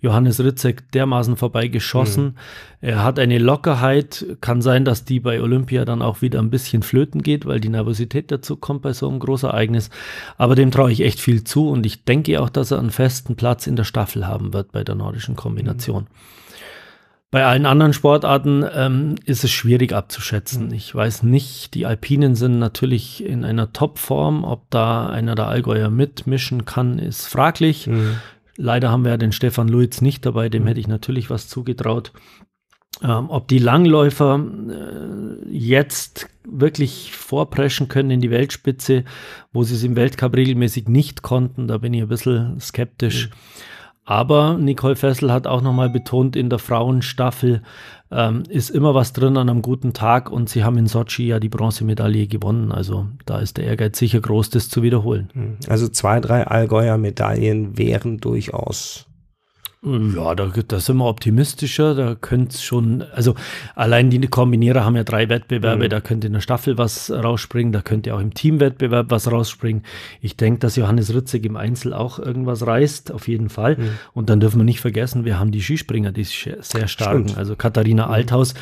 Johannes 0.00 0.38
Ritzek 0.38 0.92
dermaßen 0.92 1.36
vorbeigeschossen. 1.36 2.24
Mhm. 2.24 2.34
Er 2.80 3.02
hat 3.02 3.18
eine 3.18 3.38
Lockerheit. 3.38 4.26
Kann 4.40 4.62
sein, 4.62 4.84
dass 4.84 5.04
die 5.04 5.18
bei 5.18 5.42
Olympia 5.42 5.84
dann 5.84 6.02
auch 6.02 6.22
wieder 6.22 6.38
ein 6.38 6.50
bisschen 6.50 6.84
flöten 6.84 7.22
geht, 7.22 7.46
weil 7.46 7.58
die 7.58 7.68
Nervosität 7.68 8.30
dazu 8.30 8.54
kommt 8.54 8.82
bei 8.82 8.92
so 8.92 9.08
einem 9.08 9.18
großen 9.18 9.48
Ereignis. 9.48 9.90
Aber 10.36 10.54
dem 10.54 10.70
traue 10.70 10.92
ich 10.92 11.00
echt 11.00 11.18
viel 11.18 11.42
zu 11.42 11.68
und 11.68 11.84
ich 11.84 12.04
denke 12.04 12.40
auch, 12.40 12.50
dass 12.50 12.70
er 12.70 12.78
einen 12.78 12.90
festen 12.90 13.34
Platz 13.34 13.66
in 13.66 13.74
der 13.74 13.84
Staffel 13.84 14.26
haben 14.26 14.52
wird 14.52 14.70
bei 14.70 14.84
der 14.84 14.94
nordischen 14.94 15.34
Kombination. 15.34 16.04
Mhm. 16.04 16.37
Bei 17.30 17.44
allen 17.44 17.66
anderen 17.66 17.92
Sportarten 17.92 18.64
ähm, 18.72 19.16
ist 19.26 19.44
es 19.44 19.50
schwierig 19.50 19.92
abzuschätzen. 19.92 20.68
Mhm. 20.68 20.74
Ich 20.74 20.94
weiß 20.94 21.24
nicht, 21.24 21.74
die 21.74 21.84
Alpinen 21.84 22.34
sind 22.34 22.58
natürlich 22.58 23.22
in 23.22 23.44
einer 23.44 23.72
Topform. 23.72 24.44
Ob 24.44 24.70
da 24.70 25.08
einer 25.08 25.34
der 25.34 25.48
Allgäuer 25.48 25.90
mitmischen 25.90 26.64
kann, 26.64 26.98
ist 26.98 27.26
fraglich. 27.26 27.86
Mhm. 27.86 28.16
Leider 28.56 28.90
haben 28.90 29.04
wir 29.04 29.12
ja 29.12 29.16
den 29.18 29.32
Stefan 29.32 29.68
Luiz 29.68 30.00
nicht 30.00 30.24
dabei, 30.24 30.48
dem 30.48 30.62
mhm. 30.62 30.68
hätte 30.68 30.80
ich 30.80 30.88
natürlich 30.88 31.28
was 31.28 31.48
zugetraut. 31.48 32.12
Ähm, 33.02 33.28
ob 33.28 33.46
die 33.46 33.58
Langläufer 33.58 34.40
äh, 34.70 35.48
jetzt 35.50 36.28
wirklich 36.44 37.12
vorpreschen 37.12 37.88
können 37.88 38.10
in 38.10 38.20
die 38.20 38.30
Weltspitze, 38.30 39.04
wo 39.52 39.62
sie 39.64 39.74
es 39.74 39.84
im 39.84 39.96
Weltcup 39.96 40.34
regelmäßig 40.34 40.88
nicht 40.88 41.20
konnten, 41.20 41.68
da 41.68 41.76
bin 41.76 41.92
ich 41.92 42.00
ein 42.00 42.08
bisschen 42.08 42.58
skeptisch. 42.58 43.28
Mhm. 43.28 43.32
Aber 44.08 44.56
Nicole 44.56 44.96
Fessel 44.96 45.30
hat 45.30 45.46
auch 45.46 45.60
nochmal 45.60 45.90
betont, 45.90 46.34
in 46.34 46.48
der 46.48 46.58
Frauenstaffel 46.58 47.60
ähm, 48.10 48.42
ist 48.48 48.70
immer 48.70 48.94
was 48.94 49.12
drin 49.12 49.36
an 49.36 49.50
einem 49.50 49.60
guten 49.60 49.92
Tag 49.92 50.30
und 50.30 50.48
sie 50.48 50.64
haben 50.64 50.78
in 50.78 50.86
Sochi 50.86 51.26
ja 51.26 51.38
die 51.38 51.50
Bronzemedaille 51.50 52.26
gewonnen. 52.26 52.72
Also 52.72 53.06
da 53.26 53.38
ist 53.38 53.58
der 53.58 53.66
Ehrgeiz 53.66 53.98
sicher 53.98 54.22
groß, 54.22 54.48
das 54.48 54.70
zu 54.70 54.82
wiederholen. 54.82 55.28
Hm. 55.34 55.56
Also 55.68 55.88
zwei, 55.88 56.20
drei 56.20 56.46
Allgäuer 56.46 56.96
Medaillen 56.96 57.76
wären 57.76 58.16
durchaus 58.16 59.07
ja, 59.82 60.34
da, 60.34 60.46
da 60.46 60.80
sind 60.80 60.96
wir 60.96 61.06
optimistischer. 61.06 61.94
Da 61.94 62.16
könnte 62.16 62.54
es 62.54 62.62
schon, 62.62 63.04
also 63.14 63.34
allein 63.76 64.10
die 64.10 64.20
Kombinierer 64.26 64.84
haben 64.84 64.96
ja 64.96 65.04
drei 65.04 65.28
Wettbewerbe, 65.28 65.84
mhm. 65.84 65.88
da 65.88 66.00
könnte 66.00 66.26
in 66.26 66.32
der 66.32 66.40
Staffel 66.40 66.78
was 66.78 67.10
rausspringen, 67.10 67.72
da 67.72 67.80
könnte 67.80 68.14
auch 68.14 68.20
im 68.20 68.34
Teamwettbewerb 68.34 69.10
was 69.10 69.30
rausspringen. 69.30 69.84
Ich 70.20 70.36
denke, 70.36 70.58
dass 70.60 70.76
Johannes 70.76 71.14
Ritzig 71.14 71.44
im 71.44 71.56
Einzel 71.56 71.94
auch 71.94 72.18
irgendwas 72.18 72.66
reißt, 72.66 73.12
auf 73.12 73.28
jeden 73.28 73.50
Fall. 73.50 73.76
Mhm. 73.76 73.90
Und 74.14 74.30
dann 74.30 74.40
dürfen 74.40 74.58
wir 74.58 74.64
nicht 74.64 74.80
vergessen, 74.80 75.24
wir 75.24 75.38
haben 75.38 75.52
die 75.52 75.62
Skispringer, 75.62 76.10
die 76.10 76.24
sehr 76.24 76.88
starken. 76.88 77.34
Also 77.36 77.54
Katharina 77.54 78.06
mhm. 78.06 78.12
Althaus 78.12 78.54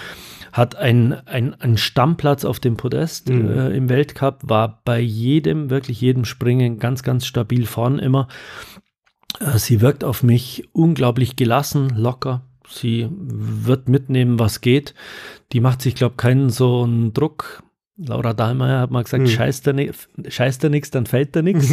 hat 0.52 0.76
einen 0.76 1.12
ein 1.12 1.76
Stammplatz 1.76 2.44
auf 2.44 2.60
dem 2.60 2.76
Podest 2.76 3.28
mhm. 3.28 3.50
äh, 3.50 3.76
im 3.76 3.88
Weltcup, 3.88 4.40
war 4.42 4.80
bei 4.84 5.00
jedem, 5.00 5.70
wirklich 5.70 6.00
jedem 6.00 6.24
Springen 6.24 6.78
ganz, 6.78 7.02
ganz 7.02 7.26
stabil 7.26 7.66
vorn 7.66 7.98
immer. 7.98 8.28
Äh, 9.40 9.58
sie 9.58 9.80
wirkt 9.80 10.04
auf 10.04 10.22
mich 10.22 10.68
unglaublich 10.72 11.36
gelassen, 11.36 11.90
locker. 11.96 12.42
Sie 12.68 13.08
wird 13.10 13.88
mitnehmen, 13.88 14.38
was 14.38 14.60
geht. 14.60 14.94
Die 15.52 15.60
macht 15.60 15.82
sich, 15.82 15.94
glaube 15.94 16.14
ich, 16.14 16.16
keinen 16.16 16.50
so 16.50 16.82
einen 16.82 17.12
Druck. 17.12 17.62
Laura 17.96 18.34
Dahlmeier 18.34 18.80
hat 18.80 18.90
mal 18.90 19.04
gesagt, 19.04 19.26
hm. 19.26 19.30
scheißt, 19.30 19.66
da 20.64 20.68
nichts, 20.68 20.90
dann 20.90 21.06
fällt 21.06 21.34
da 21.36 21.42
nichts. 21.42 21.72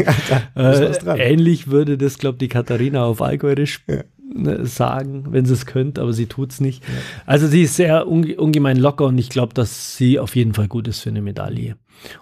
Äh, 0.55 0.93
ähnlich 1.17 1.67
würde 1.67 1.97
das, 1.97 2.17
glaube 2.17 2.35
ich, 2.35 2.39
die 2.39 2.47
Katharina 2.47 3.03
auf 3.03 3.21
Allgäuerisch 3.21 3.83
ja. 3.87 4.03
Ne, 4.35 4.65
sagen, 4.65 5.25
wenn 5.29 5.45
sie 5.45 5.53
es 5.53 5.65
könnte, 5.65 6.01
aber 6.01 6.13
sie 6.13 6.25
tut 6.25 6.51
es 6.51 6.61
nicht. 6.61 6.83
Ja. 6.83 6.93
Also 7.25 7.47
sie 7.47 7.63
ist 7.63 7.75
sehr 7.75 8.07
unge 8.07 8.35
ungemein 8.37 8.77
locker 8.77 9.05
und 9.05 9.17
ich 9.17 9.29
glaube, 9.29 9.53
dass 9.53 9.95
sie 9.97 10.17
auf 10.17 10.35
jeden 10.35 10.53
Fall 10.53 10.67
gut 10.67 10.87
ist 10.87 11.01
für 11.01 11.09
eine 11.09 11.21
Medaille. 11.21 11.75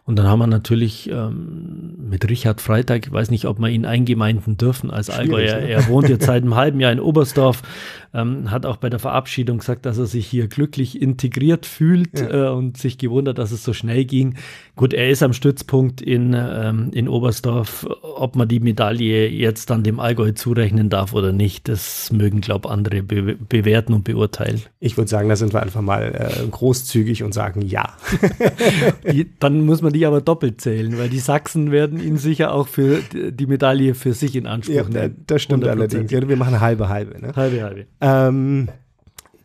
Und 0.05 0.17
dann 0.17 0.27
haben 0.27 0.39
wir 0.39 0.47
natürlich 0.47 1.09
ähm, 1.09 1.95
mit 2.09 2.29
Richard 2.29 2.61
Freitag, 2.61 3.07
ich 3.07 3.11
weiß 3.11 3.31
nicht, 3.31 3.45
ob 3.45 3.59
wir 3.59 3.69
ihn 3.69 3.85
eingemeinden 3.85 4.57
dürfen 4.57 4.91
als 4.91 5.09
Allgäuer. 5.09 5.61
Ne? 5.61 5.69
Er 5.69 5.87
wohnt 5.87 6.09
jetzt 6.09 6.25
seit 6.25 6.43
einem 6.43 6.55
halben 6.55 6.79
Jahr 6.79 6.91
in 6.91 6.99
Oberstdorf, 6.99 7.61
ähm, 8.13 8.51
hat 8.51 8.65
auch 8.65 8.77
bei 8.77 8.89
der 8.89 8.99
Verabschiedung 8.99 9.59
gesagt, 9.59 9.85
dass 9.85 9.97
er 9.97 10.05
sich 10.05 10.27
hier 10.27 10.47
glücklich 10.47 11.01
integriert 11.01 11.65
fühlt 11.65 12.19
ja. 12.19 12.49
äh, 12.49 12.49
und 12.49 12.77
sich 12.77 12.97
gewundert, 12.97 13.37
dass 13.37 13.51
es 13.51 13.63
so 13.63 13.73
schnell 13.73 14.05
ging. 14.05 14.35
Gut, 14.75 14.93
er 14.93 15.09
ist 15.09 15.23
am 15.23 15.33
Stützpunkt 15.33 16.01
in, 16.01 16.35
ähm, 16.37 16.89
in 16.93 17.07
Oberstdorf. 17.07 17.87
Ob 18.01 18.35
man 18.35 18.47
die 18.47 18.59
Medaille 18.59 19.29
jetzt 19.29 19.69
dann 19.69 19.83
dem 19.83 19.99
Allgäu 19.99 20.31
zurechnen 20.33 20.89
darf 20.89 21.13
oder 21.13 21.31
nicht, 21.31 21.67
das 21.67 22.11
mögen, 22.11 22.41
glaube 22.41 22.67
ich, 22.67 22.71
andere 22.71 23.03
be 23.03 23.35
bewerten 23.35 23.93
und 23.93 24.03
beurteilen. 24.03 24.61
Ich 24.79 24.97
würde 24.97 25.09
sagen, 25.09 25.29
da 25.29 25.35
sind 25.35 25.53
wir 25.53 25.61
einfach 25.61 25.81
mal 25.81 26.13
äh, 26.13 26.47
großzügig 26.47 27.23
und 27.23 27.33
sagen 27.33 27.61
ja. 27.61 27.95
dann 29.39 29.60
muss 29.65 29.81
man 29.81 29.93
die 29.93 30.05
aber 30.05 30.21
doppelt 30.21 30.61
zählen, 30.61 30.97
weil 30.97 31.09
die 31.09 31.19
Sachsen 31.19 31.71
werden 31.71 31.99
ihn 31.99 32.17
sicher 32.17 32.53
auch 32.53 32.67
für 32.67 32.99
die 33.13 33.45
Medaille 33.45 33.95
für 33.95 34.13
sich 34.13 34.35
in 34.35 34.47
Anspruch 34.47 34.75
ja, 34.75 34.83
nehmen. 34.83 35.23
Das 35.27 35.41
stimmt 35.41 35.63
100%. 35.65 35.69
allerdings. 35.69 36.11
Ja, 36.11 36.27
wir 36.27 36.37
machen 36.37 36.59
halbe 36.59 36.89
halbe. 36.89 37.19
Ne? 37.21 37.33
Halbe 37.35 37.63
halbe. 37.63 37.85
Ähm, 37.99 38.69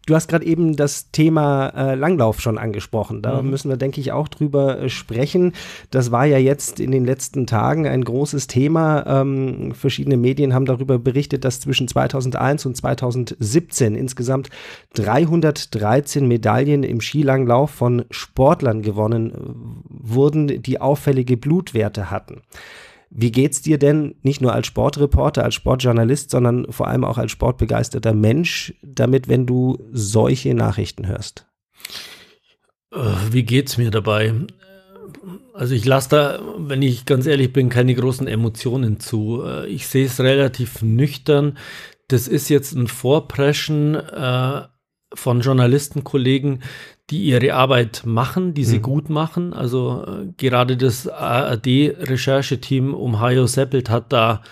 Du 0.06 0.14
hast 0.14 0.28
gerade 0.28 0.46
eben 0.46 0.76
das 0.76 1.10
Thema 1.10 1.68
äh, 1.70 1.94
Langlauf 1.96 2.40
schon 2.40 2.58
angesprochen. 2.58 3.22
Da 3.22 3.42
mhm. 3.42 3.50
müssen 3.50 3.68
wir, 3.68 3.76
denke 3.76 4.00
ich, 4.00 4.12
auch 4.12 4.28
drüber 4.28 4.80
äh, 4.80 4.88
sprechen. 4.88 5.52
Das 5.90 6.12
war 6.12 6.24
ja 6.24 6.38
jetzt 6.38 6.78
in 6.78 6.92
den 6.92 7.04
letzten 7.04 7.48
Tagen 7.48 7.88
ein 7.88 8.04
großes 8.04 8.46
Thema. 8.46 9.04
Ähm, 9.04 9.72
verschiedene 9.74 10.16
Medien 10.16 10.54
haben 10.54 10.64
darüber 10.64 11.00
berichtet, 11.00 11.44
dass 11.44 11.58
zwischen 11.58 11.88
2001 11.88 12.66
und 12.66 12.76
2017 12.76 13.96
insgesamt 13.96 14.48
313 14.94 16.28
Medaillen 16.28 16.84
im 16.84 17.00
Skilanglauf 17.00 17.72
von 17.72 18.04
Sportlern 18.12 18.82
gewonnen 18.82 19.32
äh, 19.32 19.34
wurden, 19.88 20.62
die 20.62 20.80
auffällige 20.80 21.36
Blutwerte 21.36 22.12
hatten. 22.12 22.42
Wie 23.10 23.30
geht's 23.30 23.62
dir 23.62 23.78
denn 23.78 24.16
nicht 24.22 24.40
nur 24.40 24.52
als 24.52 24.66
Sportreporter, 24.66 25.44
als 25.44 25.54
Sportjournalist, 25.54 26.30
sondern 26.30 26.70
vor 26.70 26.88
allem 26.88 27.04
auch 27.04 27.18
als 27.18 27.30
sportbegeisterter 27.30 28.14
Mensch 28.14 28.74
damit, 28.82 29.28
wenn 29.28 29.46
du 29.46 29.78
solche 29.92 30.54
Nachrichten 30.54 31.06
hörst? 31.06 31.46
Äh, 32.92 32.98
wie 33.30 33.44
geht's 33.44 33.78
mir 33.78 33.90
dabei? 33.90 34.34
Also 35.54 35.74
ich 35.74 35.84
lasse 35.84 36.08
da, 36.10 36.40
wenn 36.58 36.82
ich 36.82 37.06
ganz 37.06 37.26
ehrlich 37.26 37.52
bin, 37.52 37.68
keine 37.68 37.94
großen 37.94 38.26
Emotionen 38.26 39.00
zu. 39.00 39.42
Äh, 39.44 39.66
ich 39.68 39.86
sehe 39.86 40.06
es 40.06 40.20
relativ 40.20 40.82
nüchtern. 40.82 41.58
Das 42.08 42.28
ist 42.28 42.48
jetzt 42.48 42.72
ein 42.72 42.88
Vorpreschen 42.88 43.94
äh, 43.94 44.62
von 45.14 45.40
Journalistenkollegen, 45.40 46.62
die 47.10 47.22
ihre 47.22 47.54
Arbeit 47.54 48.02
machen, 48.04 48.54
die 48.54 48.64
sie 48.64 48.78
mhm. 48.78 48.82
gut 48.82 49.10
machen. 49.10 49.52
Also 49.52 50.04
äh, 50.06 50.32
gerade 50.36 50.76
das 50.76 51.08
ARD-Rechercheteam 51.08 52.94
um 52.94 53.20
Hajo 53.20 53.46
Seppelt 53.46 53.90
hat 53.90 54.12
da 54.12 54.42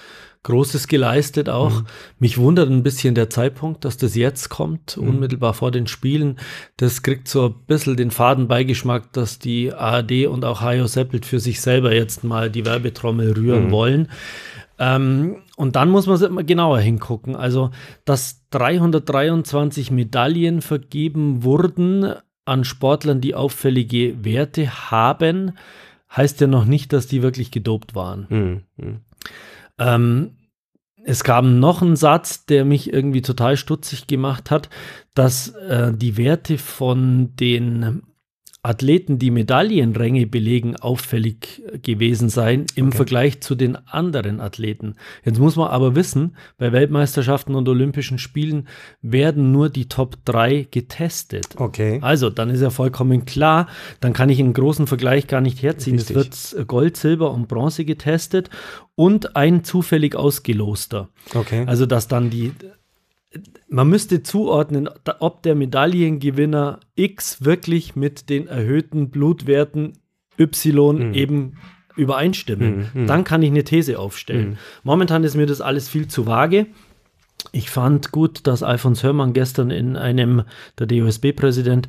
Großes 0.45 0.89
geleistet 0.89 1.49
auch. 1.49 1.81
Mhm. 1.81 1.87
Mich 2.19 2.39
wundert 2.39 2.69
ein 2.71 2.83
bisschen 2.83 3.15
der 3.15 3.31
Zeitpunkt, 3.31 3.85
dass 3.85 3.97
das 3.97 4.15
jetzt 4.15 4.51
kommt, 4.51 4.97
mhm. 4.97 5.09
unmittelbar 5.09 5.55
vor 5.55 5.71
den 5.71 5.87
Spielen. 5.87 6.39
Das 6.77 7.03
kriegt 7.03 7.29
so 7.29 7.47
ein 7.47 7.55
bisschen 7.67 7.97
den 7.97 8.11
Fadenbeigeschmack, 8.11 9.13
dass 9.13 9.39
die 9.39 9.73
ARD 9.73 10.27
und 10.27 10.45
auch 10.45 10.61
Hajo 10.61 10.87
Seppelt 10.87 11.25
für 11.25 11.41
sich 11.41 11.61
selber 11.63 11.95
jetzt 11.95 12.25
mal 12.25 12.51
die 12.51 12.67
Werbetrommel 12.67 13.33
rühren 13.33 13.67
mhm. 13.67 13.71
wollen. 13.71 14.09
Ähm, 14.79 15.37
und 15.57 15.77
dann 15.77 15.89
muss 15.89 16.07
man 16.07 16.23
immer 16.23 16.45
genauer 16.45 16.79
hingucken. 16.79 17.37
Also, 17.37 17.71
dass 18.05 18.43
323 18.51 19.91
Medaillen 19.91 20.61
vergeben 20.61 21.43
wurden 21.43 22.15
an 22.45 22.65
Sportlern, 22.65 23.21
die 23.21 23.35
auffällige 23.35 24.25
Werte 24.25 24.91
haben, 24.91 25.53
heißt 26.15 26.41
ja 26.41 26.47
noch 26.47 26.65
nicht, 26.65 26.93
dass 26.93 27.07
die 27.07 27.23
wirklich 27.23 27.51
gedopt 27.51 27.95
waren. 27.95 28.65
Mhm. 28.77 29.01
Ähm, 29.79 30.37
es 31.05 31.23
gab 31.25 31.45
noch 31.45 31.83
einen 31.83 31.97
Satz, 31.97 32.47
der 32.47 32.65
mich 32.65 32.93
irgendwie 32.93 33.23
total 33.23 33.57
stutzig 33.57 34.07
gemacht 34.07 34.51
hat, 34.51 34.71
dass 35.15 35.49
äh, 35.49 35.93
die 35.95 36.17
Werte 36.17 36.57
von 36.59 37.37
den 37.37 38.03
Athleten, 38.65 39.19
die 39.19 39.31
Medaillenränge 39.31 40.27
belegen, 40.27 40.75
auffällig 40.77 41.63
gewesen 41.83 42.31
sein 42.31 42.65
im 42.75 42.87
okay. 42.87 42.97
Vergleich 42.97 43.41
zu 43.43 43.55
den 43.55 43.77
anderen 43.87 44.41
Athleten. 44.41 44.95
Jetzt 45.23 45.39
muss 45.39 45.57
man 45.57 45.69
aber 45.69 45.95
wissen, 45.95 46.35
bei 46.57 46.73
Weltmeisterschaften 46.73 47.55
und 47.57 47.69
Olympischen 47.69 48.19
Spielen 48.19 48.67
werden 49.03 49.53
nur 49.53 49.69
die 49.69 49.89
Top 49.89 50.17
3 50.25 50.67
getestet. 50.71 51.49
Okay. 51.57 51.99
Also, 52.01 52.31
dann 52.31 52.49
ist 52.49 52.63
ja 52.63 52.71
vollkommen 52.71 53.27
klar, 53.27 53.69
dann 54.01 54.15
kann 54.15 54.31
ich 54.31 54.41
einen 54.41 54.55
großen 54.55 54.87
Vergleich 54.87 55.27
gar 55.27 55.43
nicht 55.43 55.63
herziehen. 55.63 55.97
Richtig. 55.97 56.17
Es 56.17 56.57
wird 56.57 56.67
Gold, 56.67 56.97
Silber 56.97 57.33
und 57.33 57.49
Bronze 57.49 57.85
getestet 57.85 58.49
und 58.95 59.37
ein 59.37 59.63
zufällig 59.63 60.17
ausgeloster. 60.17 61.11
Okay. 61.35 61.65
Also, 61.67 61.85
dass 61.85 62.09
dann 62.09 62.31
die 62.31 62.53
man 63.69 63.89
müsste 63.89 64.23
zuordnen, 64.23 64.89
ob 65.21 65.43
der 65.43 65.55
Medaillengewinner 65.55 66.81
X 66.95 67.45
wirklich 67.45 67.97
mit 67.97 68.31
den 68.31 68.47
erhöhten 68.47 69.11
Blutwerten 69.11 69.95
Y 70.39 71.09
mhm. 71.09 71.15
eben 71.15 71.57
übereinstimmen. 71.97 72.91
Mhm. 72.93 73.07
Dann 73.07 73.25
kann 73.25 73.43
ich 73.43 73.51
eine 73.51 73.65
These 73.65 73.99
aufstellen. 73.99 74.51
Mhm. 74.51 74.57
Momentan 74.83 75.25
ist 75.25 75.37
mir 75.37 75.47
das 75.47 75.61
alles 75.61 75.89
viel 75.89 76.09
zu 76.09 76.27
vage. 76.27 76.67
Ich 77.53 77.71
fand 77.71 78.11
gut, 78.11 78.47
dass 78.47 78.63
Alfons 78.63 79.03
Hörmann 79.03 79.33
gestern 79.33 79.71
in 79.71 79.97
einem, 79.97 80.43
der 80.79 80.87
DOSB-Präsident, 80.87 81.89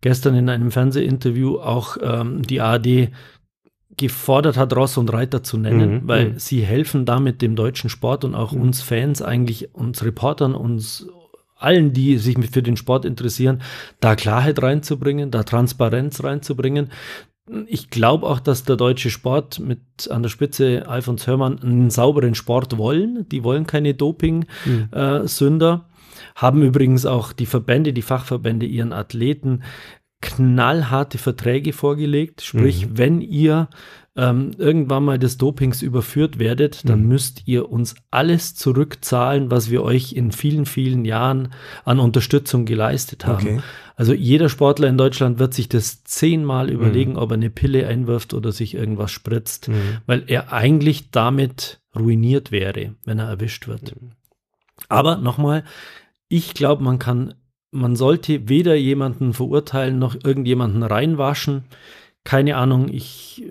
gestern 0.00 0.34
in 0.34 0.48
einem 0.48 0.70
Fernsehinterview 0.70 1.58
auch 1.58 1.96
ähm, 2.02 2.42
die 2.42 2.60
ARD 2.60 3.10
gefordert 3.96 4.56
hat, 4.56 4.74
Ross 4.74 4.98
und 4.98 5.12
Reiter 5.12 5.42
zu 5.42 5.56
nennen, 5.56 5.94
mhm, 5.94 6.08
weil 6.08 6.28
mhm. 6.30 6.38
sie 6.38 6.62
helfen 6.62 7.04
damit 7.06 7.42
dem 7.42 7.56
deutschen 7.56 7.90
Sport 7.90 8.24
und 8.24 8.34
auch 8.34 8.52
mhm. 8.52 8.62
uns 8.62 8.82
Fans 8.82 9.22
eigentlich, 9.22 9.74
uns 9.74 10.04
Reportern, 10.04 10.54
uns 10.54 11.08
allen, 11.58 11.92
die 11.92 12.18
sich 12.18 12.36
für 12.50 12.62
den 12.62 12.76
Sport 12.76 13.04
interessieren, 13.04 13.62
da 14.00 14.14
Klarheit 14.14 14.62
reinzubringen, 14.62 15.30
da 15.30 15.42
Transparenz 15.42 16.22
reinzubringen. 16.22 16.90
Ich 17.66 17.90
glaube 17.90 18.26
auch, 18.26 18.40
dass 18.40 18.64
der 18.64 18.76
deutsche 18.76 19.08
Sport 19.08 19.60
mit 19.60 19.80
an 20.10 20.22
der 20.22 20.28
Spitze 20.28 20.86
Alfons 20.86 21.26
Hörmann 21.26 21.62
einen 21.62 21.90
sauberen 21.90 22.34
Sport 22.34 22.76
wollen. 22.76 23.26
Die 23.30 23.44
wollen 23.44 23.66
keine 23.66 23.94
Doping-Sünder. 23.94 25.76
Mhm. 25.76 25.82
Äh, 25.82 25.96
haben 26.34 26.62
übrigens 26.62 27.06
auch 27.06 27.32
die 27.32 27.46
Verbände, 27.46 27.92
die 27.92 28.02
Fachverbände 28.02 28.66
ihren 28.66 28.92
Athleten 28.92 29.62
knallharte 30.20 31.18
Verträge 31.18 31.72
vorgelegt. 31.72 32.42
Sprich, 32.42 32.86
mhm. 32.86 32.98
wenn 32.98 33.20
ihr 33.20 33.68
ähm, 34.16 34.52
irgendwann 34.56 35.04
mal 35.04 35.18
des 35.18 35.36
Dopings 35.36 35.82
überführt 35.82 36.38
werdet, 36.38 36.88
dann 36.88 37.02
mhm. 37.02 37.08
müsst 37.08 37.46
ihr 37.46 37.70
uns 37.70 37.94
alles 38.10 38.54
zurückzahlen, 38.54 39.50
was 39.50 39.70
wir 39.70 39.82
euch 39.82 40.14
in 40.14 40.32
vielen, 40.32 40.64
vielen 40.64 41.04
Jahren 41.04 41.52
an 41.84 42.00
Unterstützung 42.00 42.64
geleistet 42.64 43.26
haben. 43.26 43.46
Okay. 43.46 43.60
Also 43.94 44.14
jeder 44.14 44.48
Sportler 44.48 44.88
in 44.88 44.98
Deutschland 44.98 45.38
wird 45.38 45.54
sich 45.54 45.68
das 45.68 46.02
zehnmal 46.04 46.70
überlegen, 46.70 47.12
mhm. 47.12 47.18
ob 47.18 47.30
er 47.30 47.34
eine 47.34 47.50
Pille 47.50 47.86
einwirft 47.86 48.32
oder 48.32 48.52
sich 48.52 48.74
irgendwas 48.74 49.10
spritzt, 49.10 49.68
mhm. 49.68 49.98
weil 50.06 50.24
er 50.26 50.52
eigentlich 50.52 51.10
damit 51.10 51.80
ruiniert 51.94 52.52
wäre, 52.52 52.94
wenn 53.04 53.18
er 53.18 53.28
erwischt 53.28 53.68
wird. 53.68 54.00
Mhm. 54.00 54.12
Aber 54.88 55.16
nochmal, 55.16 55.64
ich 56.28 56.54
glaube, 56.54 56.82
man 56.82 56.98
kann 56.98 57.34
man 57.76 57.96
sollte 57.96 58.48
weder 58.48 58.74
jemanden 58.74 59.32
verurteilen 59.32 59.98
noch 59.98 60.14
irgendjemanden 60.14 60.82
reinwaschen. 60.82 61.64
Keine 62.24 62.56
Ahnung, 62.56 62.88
ich, 62.88 63.44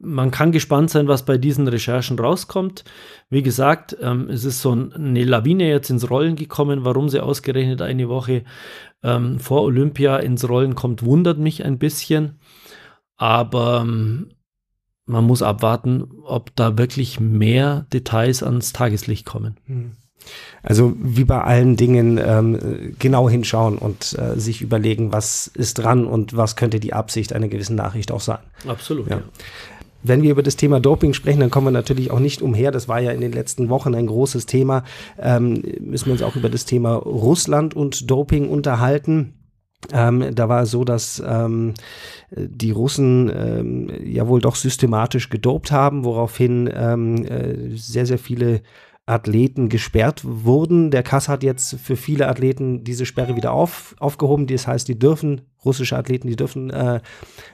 man 0.00 0.30
kann 0.30 0.52
gespannt 0.52 0.90
sein, 0.90 1.08
was 1.08 1.24
bei 1.24 1.36
diesen 1.36 1.66
Recherchen 1.66 2.16
rauskommt. 2.16 2.84
Wie 3.28 3.42
gesagt, 3.42 3.96
ähm, 4.00 4.28
es 4.28 4.44
ist 4.44 4.62
so 4.62 4.70
eine 4.70 5.24
Lawine 5.24 5.68
jetzt 5.68 5.90
ins 5.90 6.08
Rollen 6.08 6.36
gekommen. 6.36 6.84
Warum 6.84 7.08
sie 7.08 7.20
ausgerechnet 7.20 7.82
eine 7.82 8.08
Woche 8.08 8.44
ähm, 9.02 9.40
vor 9.40 9.62
Olympia 9.62 10.18
ins 10.18 10.48
Rollen 10.48 10.76
kommt, 10.76 11.04
wundert 11.04 11.38
mich 11.38 11.64
ein 11.64 11.78
bisschen. 11.78 12.38
Aber 13.16 13.80
ähm, 13.82 14.30
man 15.06 15.24
muss 15.24 15.42
abwarten, 15.42 16.04
ob 16.22 16.54
da 16.54 16.78
wirklich 16.78 17.18
mehr 17.18 17.86
Details 17.92 18.44
ans 18.44 18.72
Tageslicht 18.72 19.26
kommen. 19.26 19.56
Hm. 19.66 19.96
Also 20.62 20.94
wie 20.98 21.24
bei 21.24 21.40
allen 21.40 21.76
Dingen 21.76 22.20
ähm, 22.22 22.94
genau 22.98 23.28
hinschauen 23.30 23.78
und 23.78 24.16
äh, 24.18 24.38
sich 24.38 24.60
überlegen, 24.60 25.12
was 25.12 25.46
ist 25.46 25.74
dran 25.74 26.06
und 26.06 26.36
was 26.36 26.56
könnte 26.56 26.80
die 26.80 26.92
Absicht 26.92 27.32
einer 27.32 27.48
gewissen 27.48 27.76
Nachricht 27.76 28.12
auch 28.12 28.20
sein. 28.20 28.38
Absolut. 28.66 29.08
Ja. 29.08 29.16
ja. 29.16 29.22
Wenn 30.02 30.22
wir 30.22 30.30
über 30.30 30.42
das 30.42 30.56
Thema 30.56 30.80
Doping 30.80 31.12
sprechen, 31.12 31.40
dann 31.40 31.50
kommen 31.50 31.66
wir 31.66 31.72
natürlich 31.72 32.10
auch 32.10 32.20
nicht 32.20 32.40
umher. 32.40 32.70
Das 32.70 32.88
war 32.88 33.00
ja 33.00 33.10
in 33.10 33.20
den 33.20 33.32
letzten 33.32 33.68
Wochen 33.68 33.94
ein 33.94 34.06
großes 34.06 34.46
Thema. 34.46 34.84
Ähm, 35.18 35.62
müssen 35.80 36.06
wir 36.06 36.12
uns 36.12 36.22
auch 36.22 36.36
über 36.36 36.48
das 36.48 36.64
Thema 36.64 36.94
Russland 36.94 37.74
und 37.74 38.10
Doping 38.10 38.48
unterhalten. 38.48 39.34
Ähm, 39.92 40.34
da 40.34 40.48
war 40.48 40.62
es 40.62 40.70
so, 40.70 40.84
dass 40.84 41.22
ähm, 41.26 41.74
die 42.30 42.70
Russen 42.70 43.30
ähm, 43.34 43.90
ja 44.04 44.28
wohl 44.28 44.40
doch 44.40 44.56
systematisch 44.56 45.30
gedopt 45.30 45.72
haben, 45.72 46.04
woraufhin 46.04 46.70
ähm, 46.72 47.24
äh, 47.24 47.76
sehr, 47.76 48.06
sehr 48.06 48.18
viele 48.18 48.62
Athleten 49.06 49.68
gesperrt 49.68 50.22
wurden. 50.24 50.90
Der 50.90 51.02
Kass 51.02 51.28
hat 51.28 51.42
jetzt 51.42 51.80
für 51.80 51.96
viele 51.96 52.28
Athleten 52.28 52.84
diese 52.84 53.06
Sperre 53.06 53.36
wieder 53.36 53.52
auf, 53.52 53.96
aufgehoben. 53.98 54.46
Das 54.46 54.66
heißt, 54.66 54.86
die 54.86 54.98
dürfen, 54.98 55.42
russische 55.64 55.96
Athleten, 55.96 56.28
die 56.28 56.36
dürfen 56.36 56.70
äh, 56.70 57.00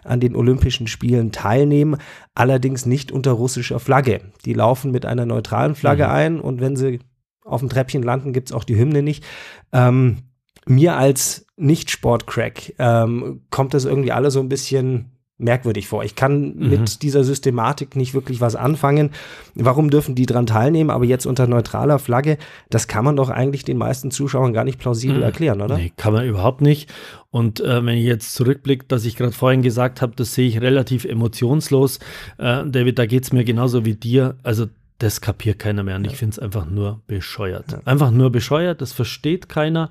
an 0.04 0.20
den 0.20 0.37
Olympischen 0.37 0.87
Spielen 0.87 1.32
teilnehmen, 1.32 1.96
allerdings 2.35 2.85
nicht 2.85 3.11
unter 3.11 3.32
russischer 3.32 3.80
Flagge. 3.80 4.20
Die 4.44 4.52
laufen 4.52 4.90
mit 4.90 5.06
einer 5.06 5.24
neutralen 5.24 5.74
Flagge 5.74 6.04
mhm. 6.04 6.11
ein 6.11 6.40
und 6.40 6.61
wenn 6.61 6.76
sie 6.76 7.00
auf 7.44 7.61
dem 7.61 7.68
Treppchen 7.68 8.02
landen, 8.02 8.32
gibt 8.32 8.48
es 8.48 8.54
auch 8.54 8.64
die 8.64 8.76
Hymne 8.76 9.02
nicht. 9.02 9.24
Ähm, 9.72 10.18
mir 10.66 10.96
als 10.96 11.46
Nicht-Sport-Crack 11.56 12.74
ähm, 12.78 13.42
kommt 13.50 13.72
das 13.72 13.85
irgendwie 13.85 14.12
alle 14.12 14.30
so 14.30 14.40
ein 14.40 14.48
bisschen 14.48 15.15
merkwürdig 15.38 15.87
vor. 15.87 16.03
Ich 16.03 16.14
kann 16.14 16.57
mhm. 16.57 16.70
mit 16.70 17.03
dieser 17.03 17.22
Systematik 17.22 17.94
nicht 17.94 18.14
wirklich 18.14 18.40
was 18.40 18.57
anfangen. 18.57 19.11
Warum 19.55 19.90
dürfen 19.90 20.14
die 20.14 20.27
dran 20.27 20.46
teilnehmen? 20.46 20.90
Aber 20.90 21.05
jetzt 21.05 21.27
unter 21.27 21.46
neutraler 21.46 21.99
Flagge, 21.99 22.38
das 22.70 22.88
kann 22.88 23.05
man 23.05 23.16
doch 23.16 23.29
eigentlich 23.29 23.64
den 23.64 23.77
meisten 23.77 24.11
Zuschauern 24.11 24.53
gar 24.53 24.64
nicht 24.64 24.79
plausibel 24.79 25.18
mhm. 25.18 25.22
erklären, 25.22 25.61
oder? 25.61 25.77
Nee, 25.77 25.92
kann 25.96 26.14
man 26.14 26.27
überhaupt 26.27 26.62
nicht. 26.62 26.92
Und 27.31 27.61
äh, 27.61 27.85
wenn 27.85 27.99
ich 27.99 28.05
jetzt 28.05 28.35
zurückblicke, 28.35 28.87
dass 28.88 29.05
ich 29.05 29.16
gerade 29.16 29.33
vorhin 29.33 29.61
gesagt 29.61 30.01
habe, 30.01 30.14
das 30.16 30.35
sehe 30.35 30.49
ich 30.49 30.61
relativ 30.61 31.05
emotionslos. 31.05 31.99
Äh, 32.38 32.64
David, 32.66 32.99
da 32.99 33.05
geht 33.05 33.25
es 33.25 33.33
mir 33.33 33.44
genauso 33.44 33.85
wie 33.85 33.94
dir. 33.94 34.37
Also 34.42 34.66
das 34.98 35.20
kapiert 35.20 35.59
keiner 35.59 35.82
mehr. 35.82 35.96
Und 35.96 36.04
ja. 36.04 36.12
ich 36.12 36.16
finde 36.16 36.32
es 36.32 36.38
einfach 36.38 36.66
nur 36.66 37.00
bescheuert. 37.06 37.72
Ja. 37.72 37.80
Einfach 37.85 38.11
nur 38.11 38.30
bescheuert, 38.30 38.80
das 38.80 38.92
versteht 38.92 39.48
keiner. 39.48 39.90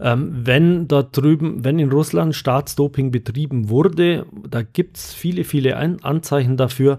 Ähm, 0.00 0.32
wenn 0.44 0.88
dort 0.88 1.16
drüben, 1.16 1.64
wenn 1.64 1.78
in 1.78 1.90
Russland 1.90 2.34
Staatsdoping 2.34 3.10
betrieben 3.10 3.68
wurde, 3.68 4.26
da 4.48 4.62
gibt 4.62 4.96
es 4.96 5.12
viele, 5.12 5.44
viele 5.44 5.76
Ein 5.76 6.02
Anzeichen 6.02 6.56
dafür, 6.56 6.98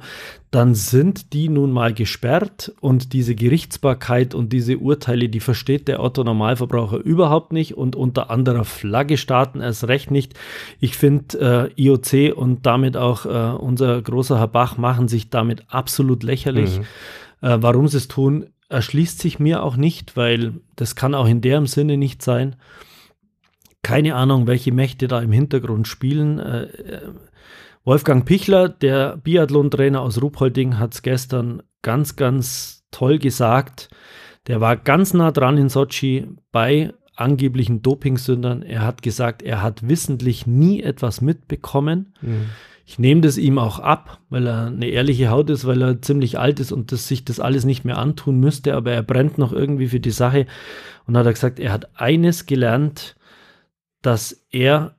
dann 0.51 0.75
sind 0.75 1.33
die 1.33 1.49
nun 1.49 1.71
mal 1.71 1.93
gesperrt 1.93 2.71
und 2.79 3.11
diese 3.11 3.35
Gerichtsbarkeit 3.35 4.33
und 4.33 4.53
diese 4.53 4.77
Urteile, 4.77 5.27
die 5.27 5.41
versteht 5.41 5.87
der 5.87 6.01
Otto 6.01 6.23
Normalverbraucher 6.23 6.97
überhaupt 6.97 7.51
nicht 7.51 7.75
und 7.75 7.95
unter 7.95 8.29
anderer 8.29 8.63
Flagge 8.63 9.17
starten 9.17 9.59
erst 9.59 9.87
recht 9.87 10.09
nicht. 10.09 10.35
Ich 10.79 10.95
finde, 10.95 11.71
äh, 11.75 11.81
IOC 11.81 12.37
und 12.37 12.65
damit 12.65 12.95
auch 12.95 13.25
äh, 13.25 13.57
unser 13.57 14.01
großer 14.01 14.39
Herr 14.39 14.47
Bach 14.47 14.77
machen 14.77 15.07
sich 15.07 15.29
damit 15.29 15.65
absolut 15.67 16.23
lächerlich. 16.23 16.79
Mhm. 16.79 16.85
Äh, 17.41 17.57
warum 17.61 17.87
sie 17.87 17.97
es 17.97 18.07
tun, 18.07 18.47
erschließt 18.69 19.19
sich 19.19 19.39
mir 19.39 19.63
auch 19.63 19.77
nicht, 19.77 20.17
weil 20.17 20.55
das 20.75 20.95
kann 20.95 21.15
auch 21.15 21.27
in 21.27 21.41
deren 21.41 21.67
Sinne 21.67 21.97
nicht 21.97 22.21
sein. 22.21 22.55
Keine 23.83 24.15
Ahnung, 24.15 24.47
welche 24.47 24.71
Mächte 24.71 25.07
da 25.07 25.21
im 25.21 25.31
Hintergrund 25.31 25.87
spielen. 25.87 26.39
Äh, 26.39 26.63
äh 26.63 27.01
Wolfgang 27.83 28.25
Pichler, 28.25 28.67
der 28.67 29.15
Biathlon-Trainer 29.15 30.01
aus 30.01 30.21
Ruhpolding, 30.21 30.77
hat 30.77 30.93
es 30.93 31.03
gestern 31.03 31.63
ganz, 31.81 32.17
ganz 32.17 32.83
toll 32.91 33.17
gesagt. 33.17 33.89
Der 34.47 34.59
war 34.59 34.75
ganz 34.75 35.13
nah 35.13 35.31
dran 35.31 35.57
in 35.57 35.69
Sochi 35.69 36.27
bei 36.51 36.93
angeblichen 37.15 37.81
Dopingsündern. 37.81 38.61
Er 38.61 38.81
hat 38.81 39.01
gesagt, 39.01 39.41
er 39.41 39.61
hat 39.61 39.87
wissentlich 39.87 40.45
nie 40.45 40.81
etwas 40.83 41.21
mitbekommen. 41.21 42.13
Mhm. 42.21 42.49
Ich 42.89 42.97
nehme 42.97 43.19
das 43.19 43.37
ihm 43.37 43.59
auch 43.59 43.79
ab, 43.79 44.21
weil 44.29 44.47
er 44.47 44.67
eine 44.67 44.87
ehrliche 44.87 45.29
Haut 45.29 45.49
ist, 45.49 45.67
weil 45.67 45.81
er 45.81 46.01
ziemlich 46.01 46.39
alt 46.39 46.61
ist 46.61 46.71
und 46.71 46.93
das, 46.93 47.05
sich 47.05 47.25
das 47.25 47.41
alles 47.41 47.65
nicht 47.65 47.83
mehr 47.83 47.97
antun 47.97 48.39
müsste, 48.39 48.75
aber 48.75 48.93
er 48.93 49.03
brennt 49.03 49.37
noch 49.37 49.51
irgendwie 49.51 49.89
für 49.89 49.99
die 49.99 50.11
Sache. 50.11 50.45
Und 51.05 51.17
hat 51.17 51.25
er 51.25 51.33
gesagt, 51.33 51.59
er 51.59 51.73
hat 51.73 51.99
eines 51.99 52.45
gelernt, 52.45 53.17
dass 54.01 54.45
er 54.51 54.95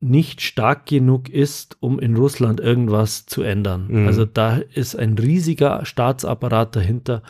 nicht 0.00 0.42
stark 0.42 0.84
genug 0.84 1.30
ist, 1.30 1.78
um 1.80 1.98
in 1.98 2.14
Russland 2.14 2.60
irgendwas 2.60 3.24
zu 3.24 3.40
ändern. 3.40 3.86
Mhm. 3.88 4.06
Also 4.06 4.26
da 4.26 4.56
ist 4.74 4.94
ein 4.94 5.16
riesiger 5.16 5.86
Staatsapparat 5.86 6.76
dahinter, 6.76 7.22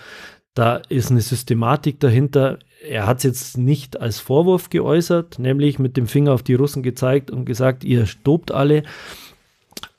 da 0.54 0.76
ist 0.88 1.12
eine 1.12 1.20
Systematik 1.20 2.00
dahinter. 2.00 2.58
Er 2.84 3.06
hat 3.06 3.18
es 3.18 3.22
jetzt 3.22 3.58
nicht 3.58 4.00
als 4.00 4.18
Vorwurf 4.18 4.70
geäußert, 4.70 5.38
nämlich 5.38 5.78
mit 5.78 5.96
dem 5.96 6.08
Finger 6.08 6.32
auf 6.32 6.42
die 6.42 6.54
Russen 6.54 6.82
gezeigt 6.82 7.30
und 7.30 7.44
gesagt, 7.44 7.84
ihr 7.84 8.06
stobt 8.06 8.50
alle, 8.50 8.82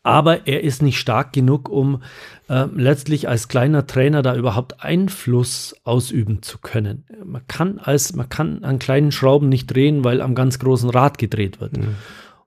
aber 0.03 0.47
er 0.47 0.63
ist 0.63 0.81
nicht 0.81 0.99
stark 0.99 1.33
genug, 1.33 1.69
um 1.69 2.01
äh, 2.49 2.65
letztlich 2.75 3.29
als 3.29 3.47
kleiner 3.47 3.85
Trainer 3.85 4.21
da 4.21 4.35
überhaupt 4.35 4.83
Einfluss 4.83 5.75
ausüben 5.83 6.41
zu 6.41 6.57
können. 6.57 7.05
Man 7.23 7.45
kann 7.47 7.79
als 7.79 8.13
man 8.15 8.29
kann 8.29 8.63
an 8.63 8.79
kleinen 8.79 9.11
Schrauben 9.11 9.49
nicht 9.49 9.67
drehen, 9.67 10.03
weil 10.03 10.21
am 10.21 10.35
ganz 10.35 10.59
großen 10.59 10.89
Rad 10.89 11.17
gedreht 11.17 11.61
wird. 11.61 11.77
Mhm. 11.77 11.95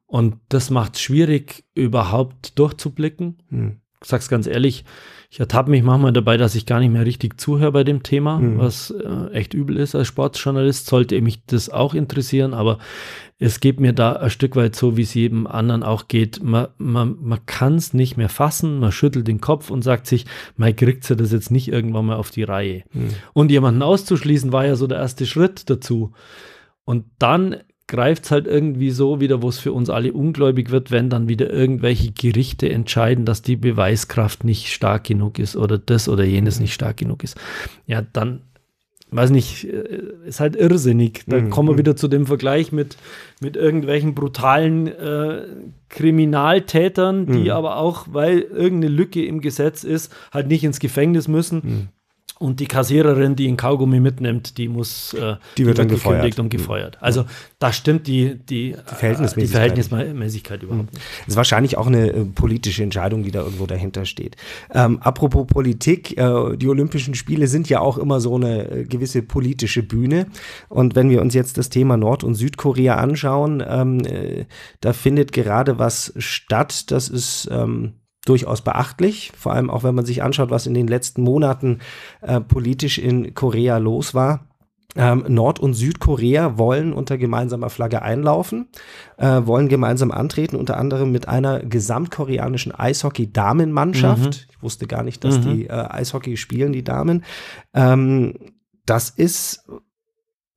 Und 0.07 0.37
das 0.49 0.71
macht 0.71 0.95
es 0.95 1.03
schwierig, 1.03 1.65
überhaupt 1.75 2.59
durchzublicken. 2.59 3.43
Hm. 3.49 3.81
Ich 4.05 4.11
sag's 4.11 4.29
ganz 4.29 4.47
ehrlich, 4.47 4.85
ich 5.35 5.41
ertappe 5.41 5.69
mich 5.69 5.83
manchmal 5.83 6.13
dabei, 6.13 6.37
dass 6.37 6.55
ich 6.55 6.65
gar 6.65 6.79
nicht 6.79 6.93
mehr 6.93 7.05
richtig 7.05 7.41
zuhöre 7.41 7.73
bei 7.73 7.83
dem 7.83 8.05
Thema, 8.05 8.39
mhm. 8.39 8.59
was 8.59 8.93
äh, 8.93 9.33
echt 9.33 9.53
übel 9.53 9.77
ist 9.79 9.97
als 9.97 10.07
Sportjournalist. 10.07 10.87
Sollte 10.87 11.21
mich 11.21 11.45
das 11.47 11.71
auch 11.71 11.95
interessieren, 11.95 12.55
aber 12.55 12.79
es 13.41 13.59
geht 13.59 13.81
mir 13.81 13.93
da 13.93 14.13
ein 14.13 14.31
Stück 14.31 14.55
weit 14.55 14.77
so, 14.77 14.97
wie 14.97 15.03
es 15.03 15.13
jedem 15.15 15.49
anderen 15.49 15.83
auch 15.83 16.07
geht. 16.07 16.41
Man, 16.41 16.69
man, 16.79 17.17
man 17.21 17.45
kann 17.47 17.75
es 17.75 17.95
nicht 17.95 18.17
mehr 18.17 18.29
fassen, 18.29 18.79
man 18.79 18.93
schüttelt 18.93 19.27
den 19.27 19.41
Kopf 19.41 19.71
und 19.71 19.83
sagt 19.83 20.07
sich, 20.07 20.25
man 20.57 20.77
kriegt 20.77 21.09
ja 21.09 21.17
das 21.17 21.33
jetzt 21.33 21.51
nicht 21.51 21.67
irgendwann 21.67 22.07
mal 22.07 22.17
auf 22.17 22.31
die 22.31 22.45
Reihe. 22.45 22.85
Mhm. 22.93 23.09
Und 23.33 23.51
jemanden 23.51 23.83
auszuschließen, 23.83 24.53
war 24.53 24.67
ja 24.67 24.77
so 24.77 24.87
der 24.87 24.99
erste 24.99 25.27
Schritt 25.27 25.69
dazu. 25.69 26.13
Und 26.85 27.07
dann 27.19 27.57
greift 27.87 28.25
es 28.25 28.31
halt 28.31 28.47
irgendwie 28.47 28.91
so 28.91 29.21
wieder, 29.21 29.43
wo 29.43 29.49
es 29.49 29.59
für 29.59 29.73
uns 29.73 29.91
alle 29.91 30.13
ungläubig 30.13 30.71
wird, 30.71 30.91
wenn 30.91 31.11
dann 31.11 31.29
wieder 31.29 31.51
irgendwelche 31.51 32.13
Gerichte 32.13 32.71
entscheiden, 32.71 33.25
dass 33.25 33.43
die 33.43 33.57
Beweiskraft 33.57 34.45
nicht 34.45 34.73
stark 34.73 35.05
genug 35.05 35.39
ist 35.39 35.57
oder 35.57 35.77
das 35.77 36.09
oder 36.09 36.25
jenes 36.25 36.61
nicht 36.61 36.73
stark 36.73 36.97
genug 36.97 37.23
ist. 37.23 37.37
Ja, 37.87 38.03
dann, 38.13 38.41
weiß 39.11 39.31
nicht, 39.31 39.65
äh, 39.65 40.03
ist 40.27 40.41
halt 40.41 40.57
irrsinnig. 40.57 41.25
Da 41.27 41.41
mhm. 41.41 41.51
kommen 41.51 41.69
wir 41.69 41.79
wieder 41.79 41.95
zu 41.95 42.09
dem 42.09 42.27
Vergleich 42.27 42.73
mit, 42.73 42.97
mit 43.41 43.57
irgendwelchen 43.57 44.15
brutalen 44.15 44.87
äh, 44.87 45.43
Kriminaltätern, 45.91 47.27
die 47.27 47.45
mhm. 47.45 47.51
aber 47.51 47.77
auch, 47.77 48.07
weil 48.11 48.41
irgendeine 48.41 48.95
Lücke 48.95 49.25
im 49.27 49.43
Gesetz 49.43 49.85
ist, 49.85 50.11
halt 50.33 50.49
nicht 50.49 50.65
ins 50.65 50.81
Gefängnis 50.81 51.29
müssen. 51.29 51.61
Mhm. 51.63 51.89
Und 52.45 52.61
die 52.61 52.67
Kassiererin, 52.67 53.37
die 53.37 53.49
einen 53.49 53.57
Kaugummi 53.57 54.01
mitnimmt, 54.01 54.59
die 54.59 54.69
muss 54.69 55.15
äh, 55.15 55.37
die 55.57 55.65
wird 55.65 55.79
die 55.79 55.81
dann 55.81 55.89
gefeuert. 55.89 56.39
und 56.39 56.51
gefeuert. 56.51 56.99
Also 57.01 57.25
da 57.59 57.73
stimmt 57.73 58.07
die, 58.07 58.35
die, 58.35 58.73
die, 58.73 58.77
Verhältnismäßigkeit. 58.85 59.75
die 59.79 59.83
Verhältnismäßigkeit 59.83 60.63
überhaupt 60.63 60.93
nicht. 60.93 61.05
Das 61.21 61.29
ist 61.29 61.37
wahrscheinlich 61.37 61.79
auch 61.79 61.87
eine 61.87 62.13
äh, 62.13 62.25
politische 62.27 62.83
Entscheidung, 62.83 63.23
die 63.23 63.31
da 63.31 63.41
irgendwo 63.41 63.65
dahinter 63.65 64.05
steht. 64.05 64.37
Ähm, 64.75 64.99
apropos 65.01 65.47
Politik, 65.47 66.19
äh, 66.19 66.57
die 66.59 66.69
Olympischen 66.69 67.15
Spiele 67.15 67.47
sind 67.47 67.71
ja 67.71 67.81
auch 67.81 67.97
immer 67.97 68.21
so 68.21 68.35
eine 68.35 68.71
äh, 68.71 68.85
gewisse 68.85 69.23
politische 69.23 69.83
Bühne. 69.83 70.27
Und 70.69 70.97
wenn 70.97 71.09
wir 71.09 71.23
uns 71.23 71.33
jetzt 71.33 71.57
das 71.57 71.71
Thema 71.71 71.97
Nord- 71.97 72.25
und 72.25 72.35
Südkorea 72.35 72.97
anschauen, 72.97 73.65
ähm, 73.67 74.01
äh, 74.05 74.45
da 74.83 74.93
findet 74.93 75.33
gerade 75.33 75.79
was 75.79 76.13
statt. 76.19 76.91
Das 76.91 77.09
ist 77.09 77.49
ähm, 77.51 77.95
durchaus 78.25 78.63
beachtlich, 78.63 79.33
vor 79.37 79.53
allem 79.53 79.71
auch 79.71 79.85
wenn 79.85 79.95
man 79.95 80.07
sich 80.07 80.23
anschaut, 80.23 80.51
was 80.51 80.67
in 80.67 80.75
den 80.75 80.89
letzten 80.89 81.23
Monaten 81.23 81.81
äh, 82.23 82.41
politisch 82.41 82.99
in 82.99 83.35
Korea 83.35 83.79
los 83.79 84.15
war. 84.15 84.49
Ähm, 84.97 85.25
Nord- 85.27 85.59
und 85.59 85.75
Südkorea 85.75 86.57
wollen 86.57 86.93
unter 86.93 87.19
gemeinsamer 87.19 87.69
Flagge 87.69 88.03
einlaufen, 88.03 88.69
äh, 89.17 89.41
wollen 89.45 89.69
gemeinsam 89.69 90.13
antreten, 90.13 90.55
unter 90.55 90.77
anderem 90.77 91.11
mit 91.11 91.27
einer 91.27 91.61
gesamtkoreanischen 91.61 92.73
Eishockey-Damenmannschaft. 92.73 94.25
Mhm. 94.25 94.51
Ich 94.51 94.63
wusste 94.63 94.87
gar 94.87 95.03
nicht, 95.03 95.25
dass 95.25 95.39
mhm. 95.39 95.43
die 95.43 95.67
äh, 95.67 95.73
Eishockey 95.73 96.37
spielen, 96.37 96.73
die 96.73 96.85
Damen. 96.85 97.25
Ähm, 97.75 98.35
das 98.87 99.11
ist 99.11 99.67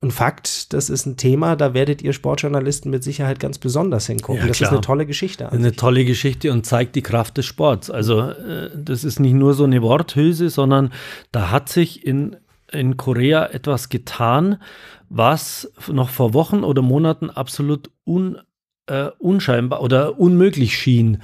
ein 0.00 0.12
Fakt, 0.12 0.72
das 0.72 0.90
ist 0.90 1.06
ein 1.06 1.16
Thema, 1.16 1.56
da 1.56 1.74
werdet 1.74 2.02
ihr 2.02 2.12
Sportjournalisten 2.12 2.90
mit 2.90 3.02
Sicherheit 3.02 3.40
ganz 3.40 3.58
besonders 3.58 4.06
hingucken. 4.06 4.42
Ja, 4.42 4.46
das 4.46 4.60
ist 4.60 4.68
eine 4.68 4.80
tolle 4.80 5.06
Geschichte. 5.06 5.50
Eine 5.50 5.70
sich. 5.70 5.76
tolle 5.76 6.04
Geschichte 6.04 6.52
und 6.52 6.64
zeigt 6.64 6.94
die 6.94 7.02
Kraft 7.02 7.36
des 7.36 7.46
Sports. 7.46 7.90
Also 7.90 8.20
äh, 8.20 8.70
das 8.76 9.02
ist 9.02 9.18
nicht 9.18 9.32
nur 9.34 9.54
so 9.54 9.64
eine 9.64 9.82
Worthülse, 9.82 10.50
sondern 10.50 10.92
da 11.32 11.50
hat 11.50 11.68
sich 11.68 12.06
in, 12.06 12.36
in 12.70 12.96
Korea 12.96 13.46
etwas 13.46 13.88
getan, 13.88 14.62
was 15.08 15.72
noch 15.90 16.10
vor 16.10 16.32
Wochen 16.32 16.62
oder 16.62 16.80
Monaten 16.80 17.28
absolut 17.28 17.90
un, 18.06 18.38
äh, 18.86 19.08
unscheinbar 19.18 19.82
oder 19.82 20.20
unmöglich 20.20 20.78
schien. 20.78 21.22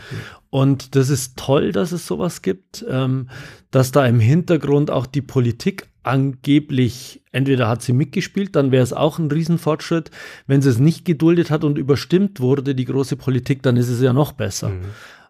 Und 0.54 0.94
das 0.94 1.10
ist 1.10 1.36
toll, 1.36 1.72
dass 1.72 1.90
es 1.90 2.06
sowas 2.06 2.40
gibt, 2.40 2.86
ähm, 2.88 3.28
dass 3.72 3.90
da 3.90 4.06
im 4.06 4.20
Hintergrund 4.20 4.88
auch 4.88 5.06
die 5.06 5.20
Politik 5.20 5.88
angeblich, 6.04 7.22
entweder 7.32 7.66
hat 7.66 7.82
sie 7.82 7.92
mitgespielt, 7.92 8.54
dann 8.54 8.70
wäre 8.70 8.84
es 8.84 8.92
auch 8.92 9.18
ein 9.18 9.28
Riesenfortschritt. 9.28 10.12
Wenn 10.46 10.62
sie 10.62 10.70
es 10.70 10.78
nicht 10.78 11.04
geduldet 11.04 11.50
hat 11.50 11.64
und 11.64 11.76
überstimmt 11.76 12.38
wurde, 12.38 12.76
die 12.76 12.84
große 12.84 13.16
Politik, 13.16 13.64
dann 13.64 13.76
ist 13.76 13.88
es 13.88 14.00
ja 14.00 14.12
noch 14.12 14.30
besser. 14.30 14.68
Mhm. 14.68 14.84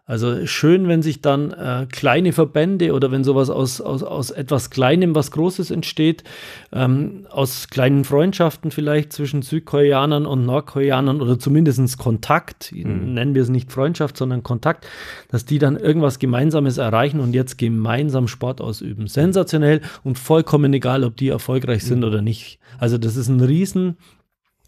Also 0.07 0.45
schön, 0.45 0.87
wenn 0.87 1.01
sich 1.01 1.21
dann 1.21 1.51
äh, 1.51 1.87
kleine 1.91 2.31
Verbände 2.31 2.93
oder 2.93 3.11
wenn 3.11 3.23
sowas 3.23 3.49
aus, 3.49 3.81
aus, 3.81 4.03
aus 4.03 4.29
etwas 4.29 4.69
Kleinem 4.69 5.15
was 5.15 5.31
Großes 5.31 5.71
entsteht, 5.71 6.23
ähm, 6.71 7.25
aus 7.31 7.69
kleinen 7.69 8.03
Freundschaften 8.03 8.69
vielleicht 8.69 9.13
zwischen 9.13 9.41
Südkoreanern 9.41 10.27
und 10.27 10.45
Nordkoreanern 10.45 11.21
oder 11.21 11.39
zumindest 11.39 11.97
Kontakt, 11.97 12.71
mhm. 12.71 13.15
nennen 13.15 13.33
wir 13.33 13.41
es 13.41 13.49
nicht 13.49 13.71
Freundschaft, 13.71 14.15
sondern 14.15 14.43
Kontakt, 14.43 14.85
dass 15.29 15.45
die 15.45 15.57
dann 15.57 15.75
irgendwas 15.75 16.19
Gemeinsames 16.19 16.77
erreichen 16.77 17.19
und 17.19 17.33
jetzt 17.33 17.57
gemeinsam 17.57 18.27
Sport 18.27 18.61
ausüben. 18.61 19.07
Sensationell 19.07 19.81
und 20.03 20.19
vollkommen 20.19 20.71
egal, 20.73 21.03
ob 21.03 21.17
die 21.17 21.29
erfolgreich 21.29 21.83
sind 21.83 21.99
mhm. 21.99 22.05
oder 22.05 22.21
nicht. 22.21 22.59
Also 22.77 22.99
das 22.99 23.15
ist 23.15 23.27
ein 23.27 23.41
Riesen, 23.41 23.97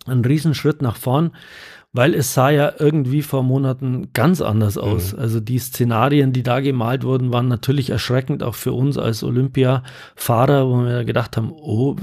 ein 0.08 0.26
Riesenschritt 0.26 0.82
nach 0.82 0.95
vorn 0.95 1.32
weil 1.98 2.14
es 2.14 2.36
sah 2.36 2.52
ja 2.52 2.74
irgendwie 2.78 3.24
vor 3.24 3.42
Monaten 3.42 4.10
ganz 4.14 4.40
anders 4.40 4.78
aus. 4.78 5.14
Mhm. 5.14 5.20
Also 5.20 5.40
die 5.40 5.58
Szenarien, 5.58 6.32
die 6.32 6.44
da 6.44 6.60
gemalt 6.60 7.04
wurden, 7.04 7.34
waren 7.34 7.48
natürlich 7.48 7.90
erschreckend, 7.90 8.44
auch 8.44 8.54
für 8.54 8.72
uns 8.72 9.00
als 9.00 9.24
Olympia-Fahrer, 9.24 10.70
wo 10.70 10.86
wir 10.86 11.06
gedacht 11.06 11.38
haben, 11.38 11.52
oh, 11.52 11.96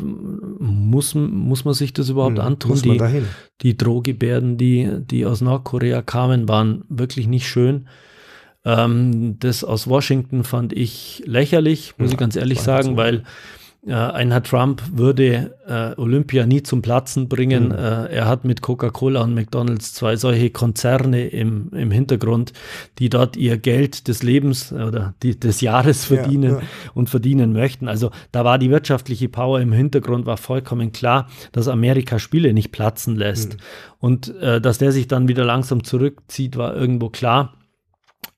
muss, 0.59 1.15
muss 1.15 1.65
man 1.65 1.75
sich 1.75 1.93
das 1.93 2.09
überhaupt 2.09 2.39
mhm. 2.39 2.41
antun? 2.41 2.83
Die, 2.83 2.97
dahin? 2.97 3.25
die 3.63 3.77
Drohgebärden, 3.77 4.57
die, 4.59 4.91
die 4.99 5.27
aus 5.27 5.41
Nordkorea 5.41 6.03
kamen, 6.03 6.49
waren 6.49 6.85
wirklich 6.89 7.29
nicht 7.29 7.47
schön. 7.47 7.87
Ähm, 8.65 9.39
das 9.39 9.63
aus 9.63 9.87
Washington 9.87 10.43
fand 10.43 10.73
ich 10.73 11.23
lächerlich, 11.25 11.95
muss 11.99 12.09
ja, 12.09 12.15
ich 12.15 12.19
ganz 12.19 12.35
ehrlich 12.35 12.61
sagen, 12.61 12.97
weil 12.97 13.19
äh, 13.19 13.23
ein 13.93 14.31
Herr 14.31 14.43
Trump 14.43 14.83
würde 14.93 15.55
äh, 15.67 16.01
Olympia 16.01 16.47
nie 16.47 16.63
zum 16.63 16.81
Platzen 16.81 17.29
bringen. 17.29 17.69
Mhm. 17.69 17.73
Äh, 17.73 18.07
er 18.07 18.27
hat 18.27 18.45
mit 18.45 18.63
Coca-Cola 18.63 19.23
und 19.23 19.35
McDonald's 19.35 19.93
zwei 19.93 20.17
solche 20.17 20.51
Konzerne 20.51 21.27
im, 21.27 21.69
im 21.73 21.91
Hintergrund, 21.91 22.55
die 22.99 23.11
dort 23.11 23.37
ihr 23.37 23.59
Geld 23.59 24.09
des 24.09 24.23
Lebens 24.23 24.73
oder 24.73 25.15
die, 25.23 25.39
des 25.39 25.61
Jahres 25.61 26.05
verdienen 26.07 26.55
ja, 26.55 26.59
ja. 26.61 26.67
und 26.95 27.11
verdienen 27.11 27.53
möchten. 27.53 27.89
Also 27.89 28.11
da 28.33 28.45
war 28.45 28.59
die 28.59 28.71
wirtschaftliche 28.71 29.29
Power 29.29 29.61
im 29.61 29.73
Hintergrund, 29.73 30.25
war 30.25 30.39
vollkommen 30.39 30.93
klar, 30.93 31.29
dass 31.53 31.69
Amerika 31.69 32.19
Spiele 32.19 32.55
nicht 32.55 32.73
platzen 32.73 33.17
lässt. 33.17 33.55
Mhm. 33.55 33.59
Und 34.01 34.35
äh, 34.37 34.61
dass 34.61 34.79
der 34.79 34.93
sich 34.93 35.09
dann 35.09 35.29
wieder 35.29 35.45
langsam 35.45 35.85
zurückzieht, 35.85 36.57
war 36.57 36.75
irgendwo 36.75 37.11
klar. 37.11 37.55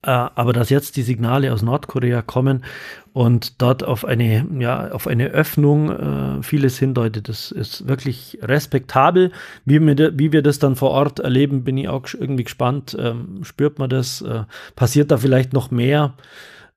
Äh, 0.06 0.30
aber 0.36 0.52
dass 0.52 0.70
jetzt 0.70 0.96
die 0.96 1.02
Signale 1.02 1.52
aus 1.52 1.62
Nordkorea 1.62 2.22
kommen 2.22 2.64
und 3.12 3.60
dort 3.60 3.82
auf 3.82 4.04
eine, 4.04 4.46
ja, 4.60 4.92
auf 4.92 5.08
eine 5.08 5.30
Öffnung 5.30 5.90
äh, 5.90 6.42
vieles 6.44 6.78
hindeutet, 6.78 7.28
das 7.28 7.50
ist 7.50 7.88
wirklich 7.88 8.38
respektabel. 8.40 9.32
Wie 9.64 9.80
wir, 9.80 10.16
wie 10.16 10.30
wir 10.30 10.42
das 10.42 10.60
dann 10.60 10.76
vor 10.76 10.90
Ort 10.90 11.18
erleben, 11.18 11.64
bin 11.64 11.76
ich 11.76 11.88
auch 11.88 12.06
irgendwie 12.14 12.44
gespannt. 12.44 12.96
Ähm, 12.98 13.40
spürt 13.42 13.80
man 13.80 13.90
das? 13.90 14.22
Äh, 14.22 14.44
passiert 14.76 15.10
da 15.10 15.16
vielleicht 15.16 15.52
noch 15.52 15.72
mehr 15.72 16.14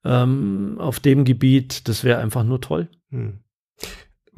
ähm, 0.04 0.78
auf 0.80 1.00
dem 1.00 1.24
Gebiet? 1.24 1.88
Das 1.88 2.04
wäre 2.04 2.20
einfach 2.20 2.44
nur 2.44 2.62
toll. 2.62 2.88
Hm 3.12 3.40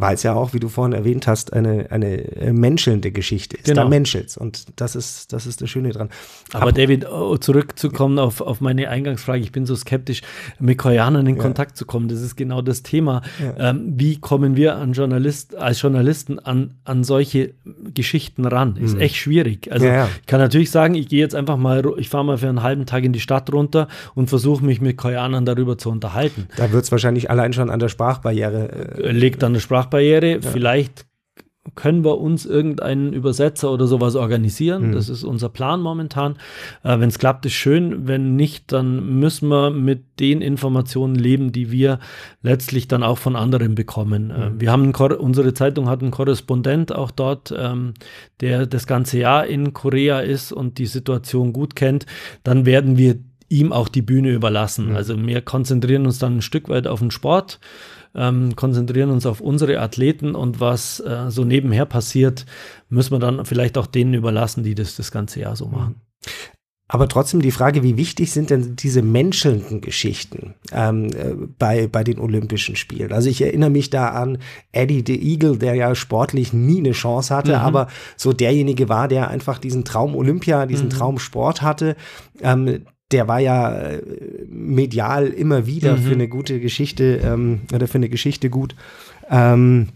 weil 0.01 0.15
es 0.15 0.23
ja 0.23 0.33
auch, 0.33 0.53
wie 0.53 0.59
du 0.59 0.67
vorhin 0.67 0.93
erwähnt 0.93 1.27
hast, 1.27 1.53
eine, 1.53 1.91
eine 1.91 2.17
äh, 2.35 2.51
menschelnde 2.51 3.11
Geschichte 3.11 3.57
ist. 3.57 3.65
Genau. 3.65 3.83
Da 3.83 3.89
menschelt's 3.89 4.35
und 4.35 4.65
das 4.77 4.95
ist, 4.95 5.31
das 5.31 5.45
ist 5.45 5.61
das 5.61 5.69
Schöne 5.69 5.89
dran. 5.89 6.09
Aber 6.53 6.69
Ab 6.69 6.75
David, 6.75 7.07
oh, 7.07 7.37
zurückzukommen 7.37 8.17
auf, 8.17 8.41
auf 8.41 8.61
meine 8.61 8.89
Eingangsfrage, 8.89 9.43
ich 9.43 9.51
bin 9.51 9.67
so 9.67 9.75
skeptisch, 9.75 10.21
mit 10.59 10.79
Koreanern 10.79 11.27
in 11.27 11.35
ja. 11.35 11.41
Kontakt 11.41 11.77
zu 11.77 11.85
kommen, 11.85 12.07
das 12.07 12.21
ist 12.21 12.35
genau 12.35 12.63
das 12.63 12.81
Thema. 12.81 13.21
Ja. 13.39 13.69
Ähm, 13.69 13.93
wie 13.95 14.19
kommen 14.19 14.55
wir 14.55 14.75
an 14.75 14.93
Journalist, 14.93 15.55
als 15.55 15.81
Journalisten 15.81 16.39
an, 16.39 16.73
an 16.83 17.03
solche 17.03 17.53
Geschichten 17.93 18.45
ran? 18.45 18.77
Ist 18.77 18.95
mhm. 18.95 19.01
echt 19.01 19.17
schwierig. 19.17 19.71
Also 19.71 19.85
ich 19.85 20.25
kann 20.25 20.39
natürlich 20.39 20.71
sagen, 20.71 20.95
ich 20.95 21.09
gehe 21.09 21.19
jetzt 21.19 21.35
einfach 21.35 21.57
mal, 21.57 21.83
ich 21.97 22.09
fahre 22.09 22.25
mal 22.25 22.37
für 22.37 22.49
einen 22.49 22.63
halben 22.63 22.87
Tag 22.87 23.03
in 23.03 23.13
die 23.13 23.19
Stadt 23.19 23.53
runter 23.53 23.87
und 24.15 24.29
versuche 24.29 24.65
mich 24.65 24.81
mit 24.81 24.97
Koreanern 24.97 25.45
darüber 25.45 25.77
zu 25.77 25.91
unterhalten. 25.91 26.47
Da 26.57 26.71
wird 26.71 26.83
es 26.83 26.91
wahrscheinlich 26.91 27.29
allein 27.29 27.53
schon 27.53 27.69
an 27.69 27.79
der 27.79 27.89
Sprachbarriere. 27.89 28.97
Äh, 28.97 29.11
Liegt 29.11 29.43
an 29.43 29.53
der 29.53 29.59
Sprachbarriere 29.59 29.90
Sprachbarriere. 29.91 30.35
Ja. 30.35 30.41
Vielleicht 30.41 31.05
können 31.75 32.03
wir 32.03 32.17
uns 32.17 32.47
irgendeinen 32.47 33.13
Übersetzer 33.13 33.71
oder 33.71 33.85
sowas 33.85 34.15
organisieren. 34.15 34.87
Mhm. 34.87 34.91
Das 34.93 35.09
ist 35.09 35.23
unser 35.23 35.47
Plan 35.47 35.79
momentan. 35.79 36.37
Äh, 36.83 36.99
wenn 36.99 37.09
es 37.09 37.19
klappt, 37.19 37.45
ist 37.45 37.53
schön. 37.53 38.07
Wenn 38.07 38.35
nicht, 38.35 38.71
dann 38.71 39.19
müssen 39.19 39.47
wir 39.49 39.69
mit 39.69 40.19
den 40.19 40.41
Informationen 40.41 41.13
leben, 41.13 41.51
die 41.51 41.71
wir 41.71 41.99
letztlich 42.41 42.87
dann 42.87 43.03
auch 43.03 43.19
von 43.19 43.35
anderen 43.35 43.75
bekommen. 43.75 44.31
Äh, 44.31 44.49
mhm. 44.49 44.61
wir 44.61 44.71
haben 44.71 44.91
unsere 44.91 45.53
Zeitung 45.53 45.87
hat 45.87 46.01
einen 46.01 46.09
Korrespondent 46.09 46.95
auch 46.95 47.11
dort, 47.11 47.53
ähm, 47.55 47.93
der 48.39 48.65
das 48.65 48.87
ganze 48.87 49.19
Jahr 49.19 49.45
in 49.45 49.71
Korea 49.71 50.19
ist 50.19 50.51
und 50.51 50.79
die 50.79 50.87
Situation 50.87 51.53
gut 51.53 51.75
kennt. 51.75 52.07
Dann 52.43 52.65
werden 52.65 52.97
wir 52.97 53.19
ihm 53.49 53.71
auch 53.71 53.87
die 53.87 54.01
Bühne 54.01 54.31
überlassen. 54.31 54.89
Mhm. 54.89 54.95
Also 54.95 55.27
wir 55.27 55.41
konzentrieren 55.41 56.07
uns 56.07 56.17
dann 56.17 56.37
ein 56.37 56.41
Stück 56.41 56.69
weit 56.69 56.87
auf 56.87 57.01
den 57.01 57.11
Sport 57.11 57.59
ähm, 58.15 58.55
konzentrieren 58.55 59.09
uns 59.09 59.25
auf 59.25 59.41
unsere 59.41 59.79
Athleten 59.79 60.35
und 60.35 60.59
was 60.59 60.99
äh, 60.99 61.29
so 61.29 61.43
nebenher 61.43 61.85
passiert, 61.85 62.45
müssen 62.89 63.11
wir 63.11 63.19
dann 63.19 63.45
vielleicht 63.45 63.77
auch 63.77 63.87
denen 63.87 64.13
überlassen, 64.13 64.63
die 64.63 64.75
das 64.75 64.95
das 64.95 65.11
ganze 65.11 65.39
Jahr 65.39 65.55
so 65.55 65.67
machen. 65.67 65.95
Aber 66.93 67.07
trotzdem 67.07 67.41
die 67.41 67.51
Frage, 67.51 67.83
wie 67.83 67.95
wichtig 67.95 68.33
sind 68.33 68.49
denn 68.49 68.75
diese 68.75 69.01
menschelnden 69.01 69.79
Geschichten 69.79 70.55
ähm, 70.73 71.05
äh, 71.05 71.35
bei, 71.57 71.87
bei 71.87 72.03
den 72.03 72.19
Olympischen 72.19 72.75
Spielen? 72.75 73.13
Also 73.13 73.29
ich 73.29 73.41
erinnere 73.41 73.69
mich 73.69 73.91
da 73.91 74.09
an 74.09 74.39
Eddie 74.73 75.01
the 75.07 75.31
Eagle, 75.31 75.57
der 75.57 75.75
ja 75.75 75.95
sportlich 75.95 76.51
nie 76.51 76.79
eine 76.79 76.91
Chance 76.91 77.33
hatte, 77.33 77.51
mhm. 77.51 77.63
aber 77.63 77.87
so 78.17 78.33
derjenige 78.33 78.89
war, 78.89 79.07
der 79.07 79.29
einfach 79.29 79.57
diesen 79.57 79.85
Traum 79.85 80.17
Olympia, 80.17 80.65
diesen 80.65 80.87
mhm. 80.87 80.91
Traum 80.91 81.19
Sport 81.19 81.61
hatte. 81.61 81.95
Ähm, 82.41 82.85
der 83.11 83.27
war 83.27 83.39
ja 83.39 83.73
äh, 83.73 84.01
medial 84.47 85.27
immer 85.27 85.65
wieder 85.65 85.97
mhm. 85.97 86.01
für 86.01 86.13
eine 86.13 86.27
gute 86.27 86.59
Geschichte 86.59 87.21
ähm, 87.23 87.61
oder 87.73 87.87
für 87.87 87.97
eine 87.97 88.09
Geschichte 88.09 88.49
gut. 88.49 88.75
Ähm, 89.29 89.89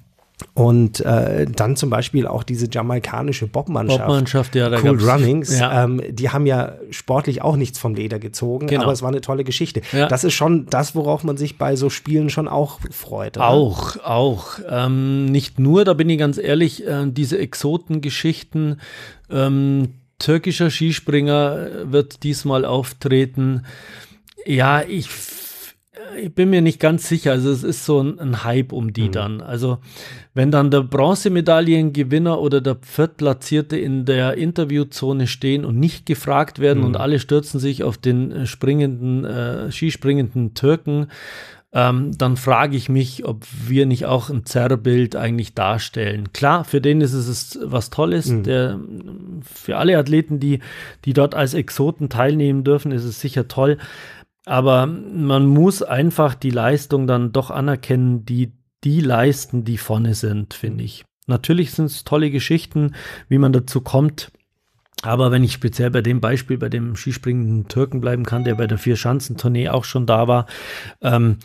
und 0.54 1.00
äh, 1.00 1.46
dann 1.46 1.78
zum 1.78 1.90
Beispiel 1.90 2.28
auch 2.28 2.44
diese 2.44 2.68
jamaikanische 2.70 3.48
Bobmannschaft, 3.48 4.06
Bobmannschaft 4.06 4.56
ja, 4.56 4.70
da 4.70 4.82
Cool 4.82 5.02
Runnings, 5.02 5.58
ja. 5.58 5.86
Ähm, 5.86 6.02
die 6.10 6.30
haben 6.30 6.46
ja 6.46 6.74
sportlich 6.90 7.42
auch 7.42 7.56
nichts 7.56 7.80
vom 7.80 7.96
Leder 7.96 8.20
gezogen, 8.20 8.68
genau. 8.68 8.84
aber 8.84 8.92
es 8.92 9.02
war 9.02 9.10
eine 9.10 9.22
tolle 9.22 9.46
Geschichte. 9.46 9.82
Ja. 9.94 10.08
Das 10.08 10.26
ist 10.26 10.34
schon 10.34 10.66
das, 10.68 10.94
worauf 10.94 11.24
man 11.24 11.38
sich 11.38 11.58
bei 11.58 11.78
so 11.78 11.90
Spielen 11.90 12.30
schon 12.30 12.50
auch 12.50 12.80
freut. 12.92 13.38
Oder? 13.38 13.48
Auch, 13.48 13.98
auch. 14.04 14.60
Ähm, 14.70 15.26
nicht 15.26 15.58
nur, 15.58 15.86
da 15.86 15.94
bin 15.94 16.10
ich 16.10 16.20
ganz 16.20 16.38
ehrlich, 16.38 16.86
äh, 16.86 17.06
diese 17.08 17.38
Exotengeschichten, 17.38 18.82
ähm, 19.30 19.94
türkischer 20.20 20.70
Skispringer 20.70 21.92
wird 21.92 22.24
diesmal 22.24 22.66
auftreten. 22.66 23.66
Ja, 24.46 24.82
ich 24.82 25.10
ich 26.18 26.34
bin 26.34 26.50
mir 26.50 26.62
nicht 26.62 26.80
ganz 26.80 27.08
sicher. 27.08 27.32
Also 27.32 27.50
es 27.52 27.64
ist 27.64 27.86
so 27.86 28.02
ein, 28.02 28.20
ein 28.20 28.44
Hype 28.44 28.72
um 28.72 28.94
die 28.94 29.08
mhm. 29.08 29.12
dann. 29.12 29.42
Also 29.42 29.80
wenn 30.34 30.52
dann 30.52 30.72
der 30.72 30.82
Bronzemedaillengewinner 30.82 32.40
oder 32.40 32.62
der 32.62 32.78
Viertplatzierte 32.82 33.78
in 33.78 34.06
der 34.06 34.36
Interviewzone 34.36 35.28
stehen 35.28 35.66
und 35.66 35.80
nicht 35.80 36.06
gefragt 36.06 36.60
werden 36.60 36.80
mhm. 36.80 36.86
und 36.86 36.98
alle 36.98 37.20
stürzen 37.20 37.60
sich 37.60 37.84
auf 37.84 37.98
den 37.98 38.32
äh, 38.32 38.46
springenden, 38.46 39.26
äh, 39.26 39.72
skispringenden 39.72 40.54
Türken, 40.54 41.08
ähm, 41.76 42.18
dann 42.18 42.38
frage 42.38 42.78
ich 42.78 42.88
mich, 42.88 43.26
ob 43.26 43.46
wir 43.68 43.86
nicht 43.86 44.06
auch 44.06 44.30
ein 44.30 44.46
Zerrbild 44.46 45.18
eigentlich 45.18 45.56
darstellen. 45.56 46.32
Klar, 46.32 46.64
für 46.64 46.80
den 46.80 47.02
ist 47.02 47.12
es 47.12 47.60
was 47.62 47.90
Tolles. 47.90 48.28
Mhm. 48.28 48.44
Der, 48.44 48.80
für 49.44 49.76
alle 49.76 49.98
Athleten, 49.98 50.40
die, 50.40 50.60
die 51.04 51.12
dort 51.12 51.36
als 51.36 51.54
Exoten 51.54 52.08
teilnehmen 52.08 52.64
dürfen, 52.64 52.94
ist 52.94 53.04
es 53.04 53.20
sicher 53.20 53.50
toll. 53.50 53.78
Aber 54.46 54.86
man 54.86 55.48
muss 55.48 55.84
einfach 55.84 56.34
die 56.34 56.50
Leistung 56.50 57.08
dann 57.08 57.34
doch 57.34 57.52
anerkennen, 57.52 58.26
die 58.26 58.54
die 58.86 59.02
leisten, 59.02 59.66
die 59.66 59.78
vorne 59.78 60.14
sind, 60.14 60.54
finde 60.54 60.86
ich. 60.86 61.04
Natürlich 61.28 61.72
sind 61.72 61.86
es 61.86 62.06
tolle 62.06 62.32
Geschichten, 62.32 62.94
wie 63.28 63.40
man 63.40 63.52
dazu 63.52 63.82
kommt. 63.82 64.32
Aber 65.02 65.32
wenn 65.32 65.44
ich 65.44 65.54
speziell 65.54 65.92
bei 65.92 66.02
dem 66.02 66.22
Beispiel, 66.22 66.58
bei 66.58 66.70
dem 66.70 66.96
skispringenden 66.96 67.68
Türken 67.68 68.02
bleiben 68.02 68.24
kann, 68.24 68.44
der 68.44 68.56
bei 68.56 68.68
der 68.68 68.78
Vier-Schanzentournee 68.78 69.70
auch 69.70 69.84
schon 69.84 70.06
da 70.06 70.28
war, 70.28 70.48
ähm, 71.02 71.38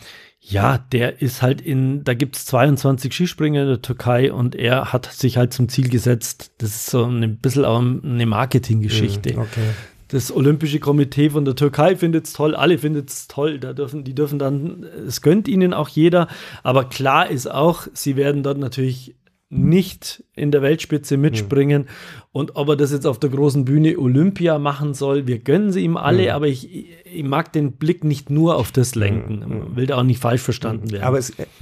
ja, 0.42 0.78
der 0.78 1.20
ist 1.20 1.42
halt 1.42 1.60
in, 1.60 2.02
da 2.02 2.14
gibt 2.14 2.36
es 2.36 2.46
22 2.46 3.12
Skispringer 3.12 3.62
in 3.62 3.68
der 3.68 3.82
Türkei 3.82 4.32
und 4.32 4.54
er 4.54 4.92
hat 4.92 5.06
sich 5.12 5.36
halt 5.36 5.52
zum 5.52 5.68
Ziel 5.68 5.90
gesetzt, 5.90 6.52
das 6.58 6.70
ist 6.70 6.86
so 6.86 7.04
ein 7.04 7.36
bisschen 7.36 7.66
auch 7.66 7.80
eine 7.80 8.26
Marketinggeschichte. 8.26 9.34
Mhm, 9.34 9.40
okay 9.40 9.68
das 10.12 10.34
Olympische 10.34 10.80
Komitee 10.80 11.30
von 11.30 11.44
der 11.44 11.54
Türkei 11.54 11.96
findet 11.96 12.26
es 12.26 12.32
toll, 12.32 12.54
alle 12.54 12.78
finden 12.78 13.04
es 13.06 13.28
toll. 13.28 13.58
Da 13.58 13.72
dürfen, 13.72 14.04
die 14.04 14.14
dürfen 14.14 14.38
dann, 14.38 14.84
es 15.06 15.22
gönnt 15.22 15.46
ihnen 15.46 15.72
auch 15.72 15.88
jeder. 15.88 16.26
Aber 16.62 16.88
klar 16.88 17.30
ist 17.30 17.50
auch, 17.50 17.86
sie 17.92 18.16
werden 18.16 18.42
dort 18.42 18.58
natürlich 18.58 19.14
nicht 19.52 20.22
in 20.36 20.52
der 20.52 20.62
Weltspitze 20.62 21.16
mitspringen. 21.16 21.82
Mhm. 21.82 21.88
Und 22.32 22.54
ob 22.54 22.68
er 22.68 22.76
das 22.76 22.92
jetzt 22.92 23.06
auf 23.06 23.18
der 23.18 23.30
großen 23.30 23.64
Bühne 23.64 23.98
Olympia 23.98 24.60
machen 24.60 24.94
soll, 24.94 25.26
wir 25.26 25.40
gönnen 25.40 25.72
sie 25.72 25.82
ihm 25.82 25.96
alle, 25.96 26.22
mhm. 26.22 26.30
aber 26.30 26.46
ich, 26.46 26.86
ich 27.04 27.24
mag 27.24 27.52
den 27.52 27.72
Blick 27.72 28.04
nicht 28.04 28.30
nur 28.30 28.54
auf 28.54 28.70
das 28.70 28.94
lenken. 28.94 29.40
Mhm. 29.40 29.76
Will 29.76 29.86
da 29.86 29.98
auch 29.98 30.04
nicht 30.04 30.20
falsch 30.20 30.40
verstanden 30.40 30.92
werden. 30.92 31.02
Aber 31.02 31.18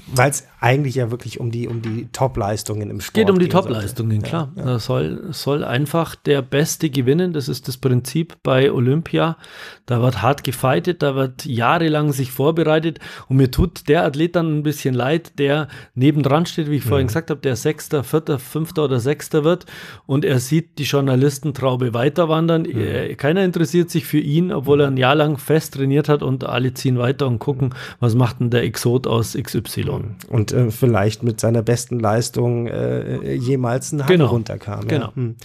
weil 0.09 0.31
es 0.31 0.47
eigentlich 0.61 0.97
ja 0.97 1.11
wirklich 1.11 1.41
um 1.41 1.51
die, 1.51 1.67
um 1.67 1.81
die 1.81 2.09
Top-Leistungen 2.13 2.91
im 2.91 3.01
Sport 3.01 3.15
geht. 3.15 3.23
Es 3.23 3.27
geht 3.27 3.31
um 3.31 3.39
die 3.39 3.49
Top-Leistungen, 3.49 4.21
klar. 4.21 4.53
Ja, 4.57 4.63
ja. 4.63 4.69
Da 4.73 4.79
soll, 4.79 5.29
soll 5.31 5.65
einfach 5.65 6.15
der 6.15 6.43
Beste 6.43 6.91
gewinnen. 6.91 7.33
Das 7.33 7.49
ist 7.49 7.69
das 7.69 7.79
Prinzip 7.79 8.37
bei 8.43 8.71
Olympia. 8.71 9.39
Da 9.87 10.03
wird 10.03 10.21
hart 10.21 10.45
gefeitet, 10.45 11.03
da 11.03 11.15
wird 11.15 11.47
jahrelang 11.47 12.13
sich 12.13 12.31
vorbereitet. 12.33 12.99
Und 13.29 13.39
mir 13.39 13.51
tut 13.51 13.89
der 13.89 14.05
Athlet 14.05 14.37
dann 14.37 14.59
ein 14.59 14.63
bisschen 14.63 14.95
leid, 14.95 15.39
der 15.39 15.69
nebendran 15.95 16.45
steht, 16.45 16.71
wie 16.71 16.77
ich 16.77 16.85
vorhin 16.85 17.07
gesagt 17.07 17.31
habe, 17.31 17.41
der 17.41 17.57
Sechster, 17.79 18.03
Vierter, 18.03 18.39
Fünfter 18.41 18.85
oder 18.85 18.99
Sechster 18.99 19.45
wird. 19.45 19.65
Und 20.07 20.25
er 20.25 20.41
sieht 20.41 20.79
die 20.79 20.83
Journalistentraube 20.83 21.95
weiterwandern. 21.95 22.63
Mhm. 22.63 23.17
Keiner 23.17 23.45
interessiert 23.45 23.89
sich 23.89 24.05
für 24.05 24.19
ihn, 24.19 24.51
obwohl 24.53 24.81
er 24.81 24.89
ein 24.89 24.97
Jahr 24.97 25.15
lang 25.15 25.39
fest 25.39 25.75
trainiert 25.75 26.09
hat 26.09 26.25
und 26.25 26.43
alle 26.43 26.75
ziehen 26.75 26.99
weiter 26.99 27.29
und 27.29 27.39
gucken, 27.39 27.75
was 28.01 28.17
macht 28.17 28.41
denn 28.41 28.51
der 28.51 28.65
Exot 28.65 29.07
aus 29.07 29.39
XY. 29.41 30.17
Und 30.29 30.53
äh, 30.53 30.73
vielleicht 30.73 31.23
mit 31.23 31.39
seiner 31.39 31.63
besten 31.63 32.01
Leistung 32.01 32.67
äh, 32.67 33.35
jemals 33.35 33.93
ein 33.93 34.01
Hang 34.01 34.09
genau. 34.09 34.27
runterkam. 34.27 34.83
Ja. 34.83 34.89
Genau. 34.89 35.15
Hm. 35.15 35.37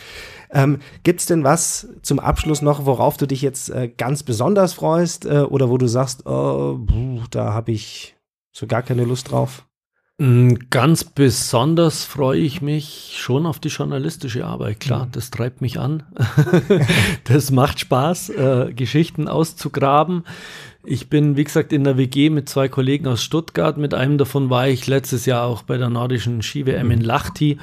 Ähm, 0.51 0.79
Gibt 1.03 1.19
es 1.19 1.27
denn 1.27 1.43
was 1.43 1.87
zum 2.01 2.19
Abschluss 2.19 2.63
noch, 2.63 2.87
worauf 2.87 3.17
du 3.17 3.27
dich 3.27 3.43
jetzt 3.43 3.69
äh, 3.69 3.89
ganz 3.95 4.23
besonders 4.23 4.73
freust 4.73 5.25
äh, 5.25 5.41
oder 5.41 5.69
wo 5.69 5.77
du 5.77 5.87
sagst, 5.87 6.25
oh, 6.25 6.79
da 7.29 7.53
habe 7.53 7.71
ich 7.71 8.15
so 8.51 8.65
gar 8.65 8.81
keine 8.81 9.03
Lust 9.03 9.31
drauf? 9.31 9.67
Mm, 10.19 10.53
ganz 10.69 11.03
besonders 11.03 12.05
freue 12.05 12.39
ich 12.39 12.61
mich 12.61 13.15
schon 13.17 13.47
auf 13.47 13.59
die 13.59 13.69
journalistische 13.69 14.45
Arbeit. 14.45 14.79
Klar, 14.79 15.07
mhm. 15.07 15.11
das 15.11 15.31
treibt 15.31 15.61
mich 15.61 15.79
an. 15.79 16.03
das 17.23 17.49
macht 17.49 17.79
Spaß, 17.79 18.29
äh, 18.29 18.73
Geschichten 18.75 19.27
auszugraben. 19.27 20.23
Ich 20.85 21.09
bin, 21.09 21.35
wie 21.35 21.45
gesagt, 21.45 21.73
in 21.73 21.83
der 21.83 21.97
WG 21.97 22.29
mit 22.29 22.47
zwei 22.47 22.67
Kollegen 22.67 23.07
aus 23.07 23.23
Stuttgart. 23.23 23.77
Mit 23.77 23.93
einem 23.95 24.19
davon 24.19 24.49
war 24.51 24.67
ich 24.67 24.85
letztes 24.85 25.25
Jahr 25.25 25.45
auch 25.45 25.63
bei 25.63 25.77
der 25.77 25.89
nordischen 25.89 26.43
Ski-WM 26.43 26.91
in 26.91 26.99
mhm. 26.99 27.05
Lahti. 27.05 27.57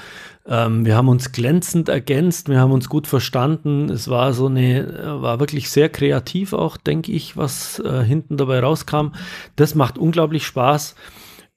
Ähm, 0.47 0.85
wir 0.85 0.97
haben 0.97 1.09
uns 1.09 1.31
glänzend 1.31 1.89
ergänzt, 1.89 2.49
wir 2.49 2.59
haben 2.59 2.73
uns 2.73 2.89
gut 2.89 3.07
verstanden. 3.07 3.91
Es 3.91 4.09
war 4.09 4.33
so 4.33 4.47
eine, 4.47 5.21
war 5.21 5.39
wirklich 5.39 5.71
sehr 5.71 5.89
kreativ 5.89 6.53
auch, 6.53 6.77
denke 6.77 7.13
ich, 7.13 7.37
was 7.37 7.79
äh, 7.79 8.03
hinten 8.03 8.39
dabei 8.39 8.59
rauskam. 8.59 9.13
Das 9.55 9.77
macht 9.77 9.99
unglaublich 9.99 10.45
Spaß. 10.45 10.97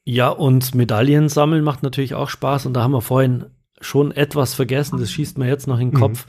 Ja, 0.06 0.30
und 0.30 0.76
Medaillen 0.76 1.30
sammeln 1.30 1.64
macht 1.64 1.84
natürlich 1.84 2.14
auch 2.14 2.30
Spaß. 2.30 2.66
Und 2.66 2.74
da 2.74 2.84
haben 2.84 2.92
wir 2.92 3.02
vorhin 3.02 3.46
schon 3.80 4.12
etwas 4.12 4.54
vergessen. 4.54 5.00
Das 5.00 5.12
schießt 5.12 5.38
mir 5.38 5.48
jetzt 5.48 5.68
noch 5.68 5.80
in 5.80 5.92
den 5.92 5.98
mhm. 5.98 6.02
Kopf. 6.02 6.26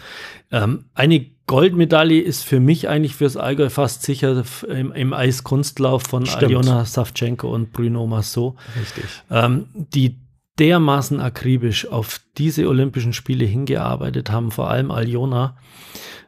Mhm. 0.50 0.56
Ähm, 0.56 0.84
eine 0.94 1.26
Goldmedaille 1.46 2.20
ist 2.20 2.44
für 2.44 2.60
mich 2.60 2.88
eigentlich 2.88 3.14
fürs 3.14 3.37
Allgäu 3.37 3.68
fast 3.68 4.02
sicher 4.02 4.44
im, 4.68 4.92
im 4.92 5.12
Eiskunstlauf 5.12 6.02
von 6.02 6.26
Stimmt. 6.26 6.44
Aljona 6.44 6.84
Savchenko 6.84 7.52
und 7.52 7.72
Bruno 7.72 8.06
Massot. 8.06 8.56
Richtig. 8.80 9.04
Ähm, 9.30 9.66
die 9.74 10.20
dermaßen 10.58 11.20
akribisch 11.20 11.88
auf 11.88 12.20
diese 12.38 12.68
Olympischen 12.68 13.12
Spiele 13.12 13.44
hingearbeitet 13.44 14.30
haben, 14.30 14.52
vor 14.52 14.70
allem 14.70 14.90
Aljona, 14.90 15.56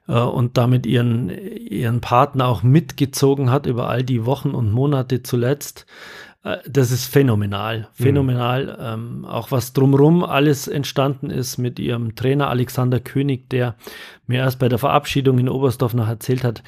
äh, 0.09 0.19
und 0.19 0.57
damit 0.57 0.85
ihren, 0.85 1.31
ihren 1.31 2.01
Partner 2.01 2.49
auch 2.49 2.63
mitgezogen 2.63 3.51
hat 3.51 3.67
über 3.67 3.89
all 3.89 4.03
die 4.03 4.27
Wochen 4.27 4.51
und 4.51 4.73
Monate 4.73 5.23
zuletzt. 5.23 5.87
Äh, 6.47 6.59
das 6.69 6.93
ist 6.93 7.07
phänomenal, 7.07 7.89
mhm. 7.99 8.05
phänomenal. 8.05 8.67
Mhm. 8.67 8.77
Ähm, 8.81 9.25
auch 9.25 9.51
was 9.51 9.73
drumherum 9.73 10.23
alles 10.23 10.69
entstanden 10.69 11.31
ist 11.31 11.59
mit 11.59 11.79
ihrem 11.79 12.15
Trainer 12.15 12.49
Alexander 12.49 13.01
König, 13.01 13.51
der 13.51 13.75
mir 14.29 14.41
erst 14.41 14.59
bei 14.59 14.69
der 14.69 14.79
Verabschiedung 14.79 15.39
in 15.39 15.49
Oberstdorf 15.49 15.95
noch 15.95 16.09
erzählt 16.09 16.45
hat, 16.45 16.63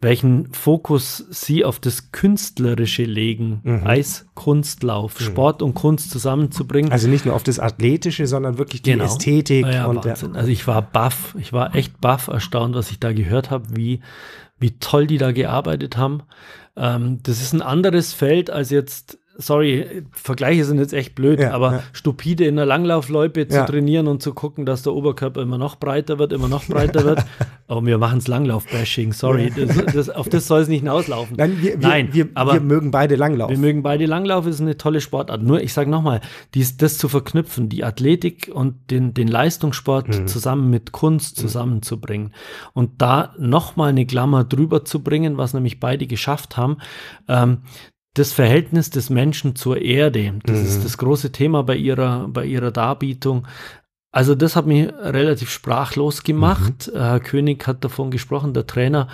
welchen 0.00 0.52
Fokus 0.52 1.26
sie 1.30 1.64
auf 1.64 1.80
das 1.80 2.12
Künstlerische 2.12 3.04
legen, 3.04 3.60
mhm. 3.64 3.86
Eiskunstlauf, 3.86 5.18
mhm. 5.18 5.24
Sport 5.24 5.62
und 5.62 5.74
Kunst 5.74 6.10
zusammenzubringen. 6.10 6.92
Also 6.92 7.08
nicht 7.08 7.26
nur 7.26 7.34
auf 7.34 7.42
das 7.42 7.58
Athletische, 7.58 8.26
sondern 8.26 8.58
wirklich 8.58 8.82
die 8.82 8.92
genau. 8.92 9.04
Ästhetik. 9.04 9.66
Ja, 9.66 9.86
und 9.86 10.04
Wahnsinn. 10.04 10.36
Also 10.36 10.50
ich 10.50 10.66
war 10.68 10.82
baff, 10.82 11.34
ich 11.38 11.52
war 11.52 11.74
echt 11.74 12.00
baff 12.00 12.28
erstaunt, 12.28 12.76
was 12.76 12.90
ich 12.90 13.00
da 13.00 13.12
gehört 13.12 13.50
habe, 13.50 13.64
wie, 13.74 14.00
wie 14.60 14.78
toll 14.78 15.08
die 15.08 15.18
da 15.18 15.32
gearbeitet 15.32 15.96
haben. 15.96 16.22
Ähm, 16.76 17.20
das 17.22 17.40
ist 17.40 17.52
ein 17.52 17.62
anderes 17.62 18.12
Feld 18.12 18.50
als 18.50 18.70
jetzt 18.70 19.18
sorry, 19.36 20.04
Vergleiche 20.12 20.64
sind 20.64 20.78
jetzt 20.78 20.92
echt 20.92 21.14
blöd, 21.14 21.40
ja, 21.40 21.52
aber 21.52 21.72
ja. 21.72 21.82
stupide 21.92 22.44
in 22.44 22.56
der 22.56 22.66
Langlaufloipe 22.66 23.48
zu 23.48 23.56
ja. 23.56 23.64
trainieren 23.64 24.06
und 24.06 24.22
zu 24.22 24.32
gucken, 24.32 24.64
dass 24.64 24.82
der 24.82 24.92
Oberkörper 24.92 25.42
immer 25.42 25.58
noch 25.58 25.76
breiter 25.76 26.18
wird, 26.18 26.32
immer 26.32 26.48
noch 26.48 26.64
breiter 26.66 27.04
wird. 27.04 27.24
Aber 27.66 27.84
wir 27.86 27.98
machen 27.98 28.18
es 28.18 28.28
Langlauf-Bashing, 28.28 29.12
sorry. 29.12 29.52
Das, 29.54 29.84
das, 29.92 30.10
auf 30.10 30.28
das 30.28 30.46
soll 30.46 30.60
es 30.60 30.68
nicht 30.68 30.80
hinauslaufen. 30.80 31.36
Nein, 31.36 31.58
wir, 31.60 31.78
Nein 31.78 32.08
wir, 32.12 32.28
aber 32.34 32.54
wir 32.54 32.60
mögen 32.60 32.90
beide 32.90 33.16
Langlauf. 33.16 33.50
Wir 33.50 33.58
mögen 33.58 33.82
beide 33.82 34.06
Langlauf, 34.06 34.46
ist 34.46 34.60
eine 34.60 34.76
tolle 34.76 35.00
Sportart. 35.00 35.42
Nur, 35.42 35.60
ich 35.60 35.72
sage 35.72 35.90
nochmal, 35.90 36.20
das 36.52 36.98
zu 36.98 37.08
verknüpfen, 37.08 37.68
die 37.68 37.84
Athletik 37.84 38.50
und 38.52 38.90
den, 38.90 39.14
den 39.14 39.28
Leistungssport 39.28 40.08
mhm. 40.08 40.26
zusammen 40.26 40.70
mit 40.70 40.92
Kunst 40.92 41.36
mhm. 41.36 41.42
zusammenzubringen 41.42 42.34
und 42.72 43.02
da 43.02 43.34
nochmal 43.38 43.90
eine 43.90 44.06
Klammer 44.06 44.44
drüber 44.44 44.84
zu 44.84 45.02
bringen, 45.02 45.36
was 45.36 45.54
nämlich 45.54 45.80
beide 45.80 46.06
geschafft 46.06 46.56
haben, 46.56 46.78
ähm, 47.28 47.58
das 48.14 48.32
Verhältnis 48.32 48.90
des 48.90 49.10
Menschen 49.10 49.56
zur 49.56 49.82
Erde, 49.82 50.34
das 50.44 50.60
mhm. 50.60 50.66
ist 50.66 50.84
das 50.84 50.98
große 50.98 51.32
Thema 51.32 51.62
bei 51.64 51.76
ihrer, 51.76 52.28
bei 52.28 52.44
ihrer 52.46 52.70
Darbietung. 52.70 53.46
Also 54.14 54.36
das 54.36 54.54
hat 54.54 54.66
mich 54.66 54.88
relativ 54.92 55.50
sprachlos 55.50 56.22
gemacht. 56.22 56.92
Mhm. 56.94 56.98
Herr 56.98 57.18
König 57.18 57.66
hat 57.66 57.82
davon 57.82 58.12
gesprochen, 58.12 58.54
der 58.54 58.64
Trainer, 58.64 59.08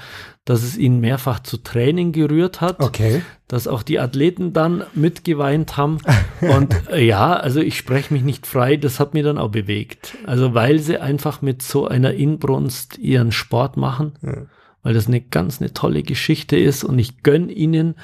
dass 0.45 0.63
es 0.63 0.77
ihn 0.77 1.01
mehrfach 1.01 1.41
zu 1.41 1.57
Training 1.57 2.13
gerührt 2.13 2.61
hat. 2.61 2.81
Okay. 2.81 3.23
Dass 3.49 3.67
auch 3.67 3.83
die 3.83 3.99
Athleten 3.99 4.53
dann 4.53 4.85
mitgeweint 4.93 5.79
haben. 5.79 5.99
Und 6.43 6.77
äh, 6.91 7.03
ja, 7.03 7.33
also 7.33 7.61
ich 7.61 7.79
spreche 7.79 8.13
mich 8.13 8.23
nicht 8.23 8.47
frei, 8.47 8.77
das 8.77 9.01
hat 9.01 9.15
mich 9.15 9.25
dann 9.25 9.39
auch 9.39 9.49
bewegt. 9.49 10.19
Also 10.27 10.53
weil 10.53 10.79
sie 10.81 10.99
einfach 10.99 11.41
mit 11.41 11.63
so 11.63 11.89
einer 11.89 12.13
Inbrunst 12.13 12.99
ihren 12.99 13.33
Sport 13.33 13.79
machen. 13.79 14.13
Ja. 14.21 14.43
Weil 14.83 14.93
das 14.93 15.07
eine 15.07 15.23
ganz 15.23 15.63
eine 15.63 15.73
tolle 15.73 16.03
Geschichte 16.03 16.59
ist 16.59 16.85
und 16.85 16.99
ich 16.99 17.23
gönne 17.23 17.53
ihnen 17.53 17.95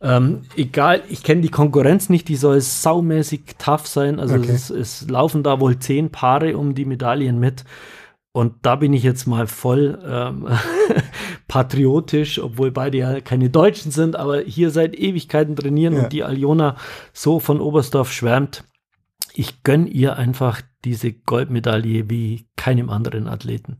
ähm, 0.00 0.42
egal, 0.56 1.02
ich 1.08 1.22
kenne 1.22 1.40
die 1.40 1.48
Konkurrenz 1.48 2.08
nicht, 2.10 2.28
die 2.28 2.36
soll 2.36 2.60
saumäßig 2.60 3.56
tough 3.58 3.86
sein. 3.86 4.20
Also 4.20 4.36
okay. 4.36 4.50
es, 4.50 4.70
es, 4.70 5.08
laufen 5.08 5.42
da 5.42 5.60
wohl 5.60 5.78
zehn 5.78 6.10
Paare 6.10 6.58
um 6.58 6.74
die 6.74 6.84
Medaillen 6.84 7.38
mit. 7.38 7.64
Und 8.32 8.54
da 8.62 8.76
bin 8.76 8.92
ich 8.92 9.02
jetzt 9.02 9.26
mal 9.26 9.46
voll 9.46 9.98
ähm, 10.06 10.46
patriotisch, 11.48 12.38
obwohl 12.38 12.70
beide 12.70 12.98
ja 12.98 13.20
keine 13.22 13.48
Deutschen 13.48 13.90
sind, 13.90 14.14
aber 14.14 14.40
hier 14.40 14.70
seit 14.70 14.94
Ewigkeiten 14.94 15.56
trainieren 15.56 15.94
ja. 15.94 16.02
und 16.02 16.12
die 16.12 16.22
Aljona 16.22 16.76
so 17.14 17.40
von 17.40 17.62
Oberstdorf 17.62 18.12
schwärmt. 18.12 18.64
Ich 19.32 19.62
gönne 19.62 19.88
ihr 19.88 20.16
einfach 20.16 20.60
diese 20.86 21.12
Goldmedaille 21.12 22.08
wie 22.08 22.46
keinem 22.54 22.90
anderen 22.90 23.26
Athleten. 23.26 23.76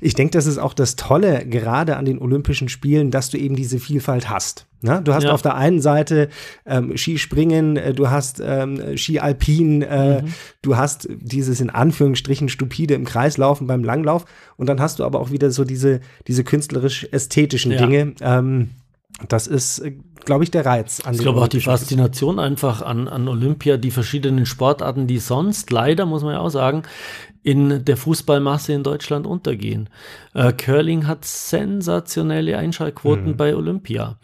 Ich 0.00 0.14
denke, 0.14 0.30
das 0.30 0.46
ist 0.46 0.58
auch 0.58 0.72
das 0.72 0.94
Tolle 0.94 1.44
gerade 1.44 1.96
an 1.96 2.04
den 2.04 2.20
Olympischen 2.20 2.68
Spielen, 2.68 3.10
dass 3.10 3.28
du 3.28 3.36
eben 3.36 3.56
diese 3.56 3.80
Vielfalt 3.80 4.30
hast. 4.30 4.66
Ne? 4.80 5.02
Du 5.02 5.12
hast 5.12 5.24
ja. 5.24 5.32
auf 5.32 5.42
der 5.42 5.56
einen 5.56 5.80
Seite 5.80 6.28
ähm, 6.64 6.96
Skispringen, 6.96 7.76
äh, 7.76 7.92
du 7.92 8.08
hast 8.08 8.40
ähm, 8.40 8.96
Ski-Alpin, 8.96 9.82
äh, 9.82 10.22
mhm. 10.22 10.34
du 10.62 10.76
hast 10.76 11.08
dieses 11.10 11.60
in 11.60 11.70
Anführungsstrichen 11.70 12.48
stupide 12.48 12.94
im 12.94 13.04
Kreislaufen 13.04 13.66
beim 13.66 13.82
Langlauf 13.82 14.24
und 14.56 14.68
dann 14.68 14.80
hast 14.80 15.00
du 15.00 15.04
aber 15.04 15.18
auch 15.18 15.32
wieder 15.32 15.50
so 15.50 15.64
diese, 15.64 16.00
diese 16.28 16.44
künstlerisch-ästhetischen 16.44 17.72
ja. 17.72 17.78
Dinge. 17.78 18.14
Ähm, 18.20 18.70
das 19.26 19.46
ist, 19.46 19.80
äh, 19.80 19.96
glaube 20.24 20.44
ich, 20.44 20.50
der 20.50 20.64
Reiz 20.64 21.00
an 21.00 21.14
Ich 21.14 21.20
glaube 21.20 21.40
auch 21.40 21.48
die 21.48 21.60
Faszination 21.60 22.38
einfach 22.38 22.82
an, 22.82 23.08
an 23.08 23.26
Olympia, 23.26 23.76
die 23.76 23.90
verschiedenen 23.90 24.46
Sportarten, 24.46 25.06
die 25.06 25.18
sonst 25.18 25.70
leider, 25.70 26.06
muss 26.06 26.22
man 26.22 26.34
ja 26.34 26.40
auch 26.40 26.50
sagen, 26.50 26.82
in 27.42 27.84
der 27.84 27.96
Fußballmasse 27.96 28.72
in 28.72 28.82
Deutschland 28.82 29.26
untergehen. 29.26 29.88
Äh, 30.34 30.52
Curling 30.52 31.06
hat 31.06 31.24
sensationelle 31.24 32.58
Einschaltquoten 32.58 33.32
mhm. 33.32 33.36
bei 33.36 33.56
Olympia. 33.56 34.18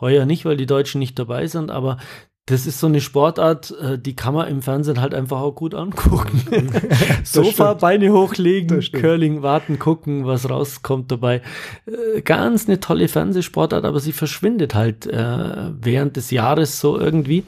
Heuer 0.00 0.26
nicht, 0.26 0.44
weil 0.44 0.56
die 0.56 0.66
Deutschen 0.66 0.98
nicht 0.98 1.18
dabei 1.18 1.46
sind, 1.46 1.70
aber 1.70 1.98
das 2.46 2.66
ist 2.66 2.80
so 2.80 2.88
eine 2.88 3.00
Sportart, 3.00 3.72
äh, 3.80 3.98
die 3.98 4.16
kann 4.16 4.34
man 4.34 4.48
im 4.48 4.62
Fernsehen 4.62 5.00
halt 5.00 5.14
einfach 5.14 5.40
auch 5.40 5.54
gut 5.54 5.74
angucken. 5.74 6.42
Sofa, 7.24 7.74
Beine 7.74 8.12
hochlegen, 8.12 8.80
Curling 8.92 9.42
warten, 9.42 9.78
gucken, 9.78 10.26
was 10.26 10.50
rauskommt 10.50 11.12
dabei. 11.12 11.42
Äh, 11.86 12.20
ganz 12.22 12.68
eine 12.68 12.80
tolle 12.80 13.06
Fernsehsportart, 13.06 13.84
aber 13.84 14.00
sie 14.00 14.12
verschwindet 14.12 14.74
halt 14.74 15.06
äh, 15.06 15.70
während 15.80 16.16
des 16.16 16.30
Jahres 16.32 16.80
so 16.80 16.98
irgendwie. 16.98 17.44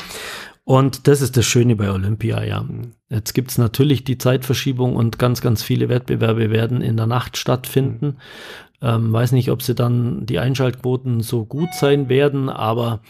Und 0.63 1.09
das 1.09 1.21
ist 1.21 1.37
das 1.37 1.45
Schöne 1.45 1.77
bei 1.77 1.91
Olympia, 1.91 2.43
ja. 2.43 2.65
Jetzt 3.11 3.35
gibt 3.35 3.51
es 3.51 3.59
natürlich 3.59 4.05
die 4.05 4.17
Zeitverschiebung 4.17 4.97
und 4.97 5.19
ganz, 5.19 5.43
ganz 5.43 5.63
viele 5.63 5.89
Wettbewerbe 5.89 6.51
werden 6.51 6.81
in 6.81 6.97
der 6.97 7.07
Nacht 7.07 7.37
stattfinden. 7.37 8.17
Ähm, 8.81 9.13
weiß 9.13 9.33
nicht, 9.33 9.51
ob 9.51 9.63
sie 9.63 9.75
dann 9.75 10.25
die 10.25 10.39
Einschaltquoten 10.39 11.21
so 11.21 11.45
gut 11.45 11.69
sein 11.75 12.09
werden, 12.09 12.49
aber 12.49 13.01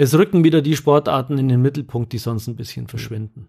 es 0.00 0.16
rücken 0.16 0.44
wieder 0.44 0.62
die 0.62 0.76
Sportarten 0.76 1.36
in 1.36 1.48
den 1.48 1.60
Mittelpunkt, 1.60 2.12
die 2.12 2.18
sonst 2.18 2.46
ein 2.46 2.56
bisschen 2.56 2.88
verschwinden. 2.88 3.48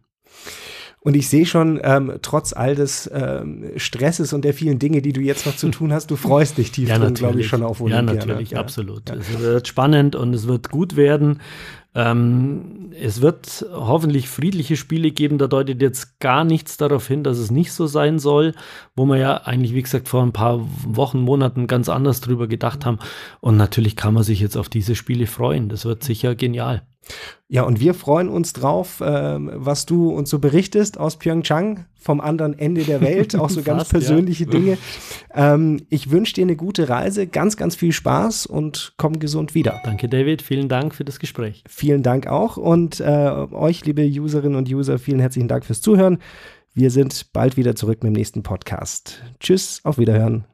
Und 1.00 1.16
ich 1.16 1.30
sehe 1.30 1.46
schon, 1.46 1.80
ähm, 1.82 2.20
trotz 2.22 2.54
all 2.54 2.76
des 2.76 3.10
ähm, 3.12 3.72
Stresses 3.78 4.34
und 4.34 4.44
der 4.44 4.54
vielen 4.54 4.78
Dinge, 4.78 5.02
die 5.02 5.14
du 5.14 5.22
jetzt 5.22 5.46
noch 5.46 5.56
zu 5.56 5.70
tun 5.72 5.94
hast, 5.94 6.12
du 6.12 6.16
freust 6.18 6.58
dich 6.58 6.72
tief 6.72 6.90
ja, 6.90 7.00
drin, 7.00 7.14
glaube 7.14 7.40
ich, 7.40 7.48
schon 7.48 7.64
auf 7.64 7.80
Olympia. 7.80 8.14
Ja, 8.14 8.20
natürlich, 8.20 8.52
ne? 8.52 8.60
absolut. 8.60 9.10
Ja. 9.10 9.16
Es 9.16 9.40
wird 9.40 9.68
spannend 9.68 10.16
und 10.16 10.34
es 10.34 10.46
wird 10.46 10.70
gut 10.70 10.98
werden. 10.98 11.40
Ähm, 11.94 12.92
es 13.00 13.22
wird 13.22 13.66
hoffentlich 13.72 14.30
friedliche 14.30 14.78
Spiele 14.78 15.12
geben. 15.12 15.38
Da 15.38 15.48
deutet 15.48 15.82
jetzt 15.82 16.20
gar 16.20 16.44
nichts 16.44 16.78
darauf 16.78 17.08
hin, 17.08 17.24
dass 17.24 17.38
es 17.38 17.52
nicht 17.52 17.74
so 17.74 17.88
sein 17.88 18.20
soll, 18.20 18.54
wo 18.96 19.06
wir 19.06 19.18
ja 19.18 19.38
eigentlich, 19.44 19.74
wie 19.74 19.82
gesagt, 19.82 20.08
vor 20.08 20.24
ein 20.24 20.32
paar 20.32 20.66
Wochen, 20.86 21.20
Monaten 21.20 21.68
ganz 21.68 21.90
anders 21.90 22.22
drüber 22.22 22.48
gedacht 22.48 22.86
haben. 22.86 23.00
Und 23.42 23.58
natürlich 23.58 23.96
kann 23.96 24.14
man 24.14 24.24
sich 24.24 24.40
jetzt 24.40 24.56
auf 24.58 24.70
diese 24.70 24.96
Spiele 24.96 25.28
freuen. 25.28 25.70
Das 25.70 25.86
wird 25.86 26.04
sicher 26.04 26.36
genial. 26.36 26.84
Ja, 27.48 27.64
und 27.64 27.82
wir 27.82 27.94
freuen 27.94 28.30
uns 28.30 28.54
drauf, 28.54 29.02
äh, 29.02 29.06
was 29.06 29.86
du 29.86 30.10
uns 30.12 30.30
so 30.30 30.40
berichtest 30.40 30.98
aus 30.98 31.18
Pyeongchang 31.18 31.86
vom 32.00 32.22
anderen 32.22 32.58
Ende 32.58 32.84
der 32.84 33.02
Welt, 33.02 33.36
auch 33.36 33.50
so 33.50 33.62
ganz 33.64 33.82
Fast, 33.82 33.92
persönliche 33.92 34.46
ja. 34.46 34.50
Dinge. 34.52 34.78
Ähm, 35.34 35.82
ich 35.90 36.12
wünsche 36.12 36.34
dir 36.34 36.44
eine 36.44 36.56
gute 36.56 36.88
Reise, 36.88 37.28
ganz, 37.28 37.58
ganz 37.58 37.76
viel 37.76 37.92
Spaß 37.92 38.46
und 38.46 38.94
komm 38.98 39.20
gesund 39.20 39.54
wieder. 39.54 39.82
Danke, 39.84 40.08
David. 40.08 40.42
Vielen 40.42 40.70
Dank 40.70 40.96
für 40.96 41.04
das 41.04 41.20
Gespräch. 41.20 41.64
Vielen 41.82 42.04
Dank 42.04 42.28
auch 42.28 42.58
und 42.58 43.00
äh, 43.00 43.32
euch, 43.54 43.84
liebe 43.86 44.04
Userinnen 44.04 44.56
und 44.56 44.70
User, 44.72 45.00
vielen 45.00 45.20
herzlichen 45.20 45.48
Dank 45.48 45.66
fürs 45.66 45.82
Zuhören. 45.82 46.20
Wir 46.76 46.92
sind 46.92 47.34
bald 47.34 47.58
wieder 47.58 47.76
zurück 47.76 48.04
mit 48.04 48.14
dem 48.14 48.18
nächsten 48.18 48.44
Podcast. 48.44 49.24
Tschüss, 49.40 49.82
auf 49.84 49.98
Wiederhören. 49.98 50.46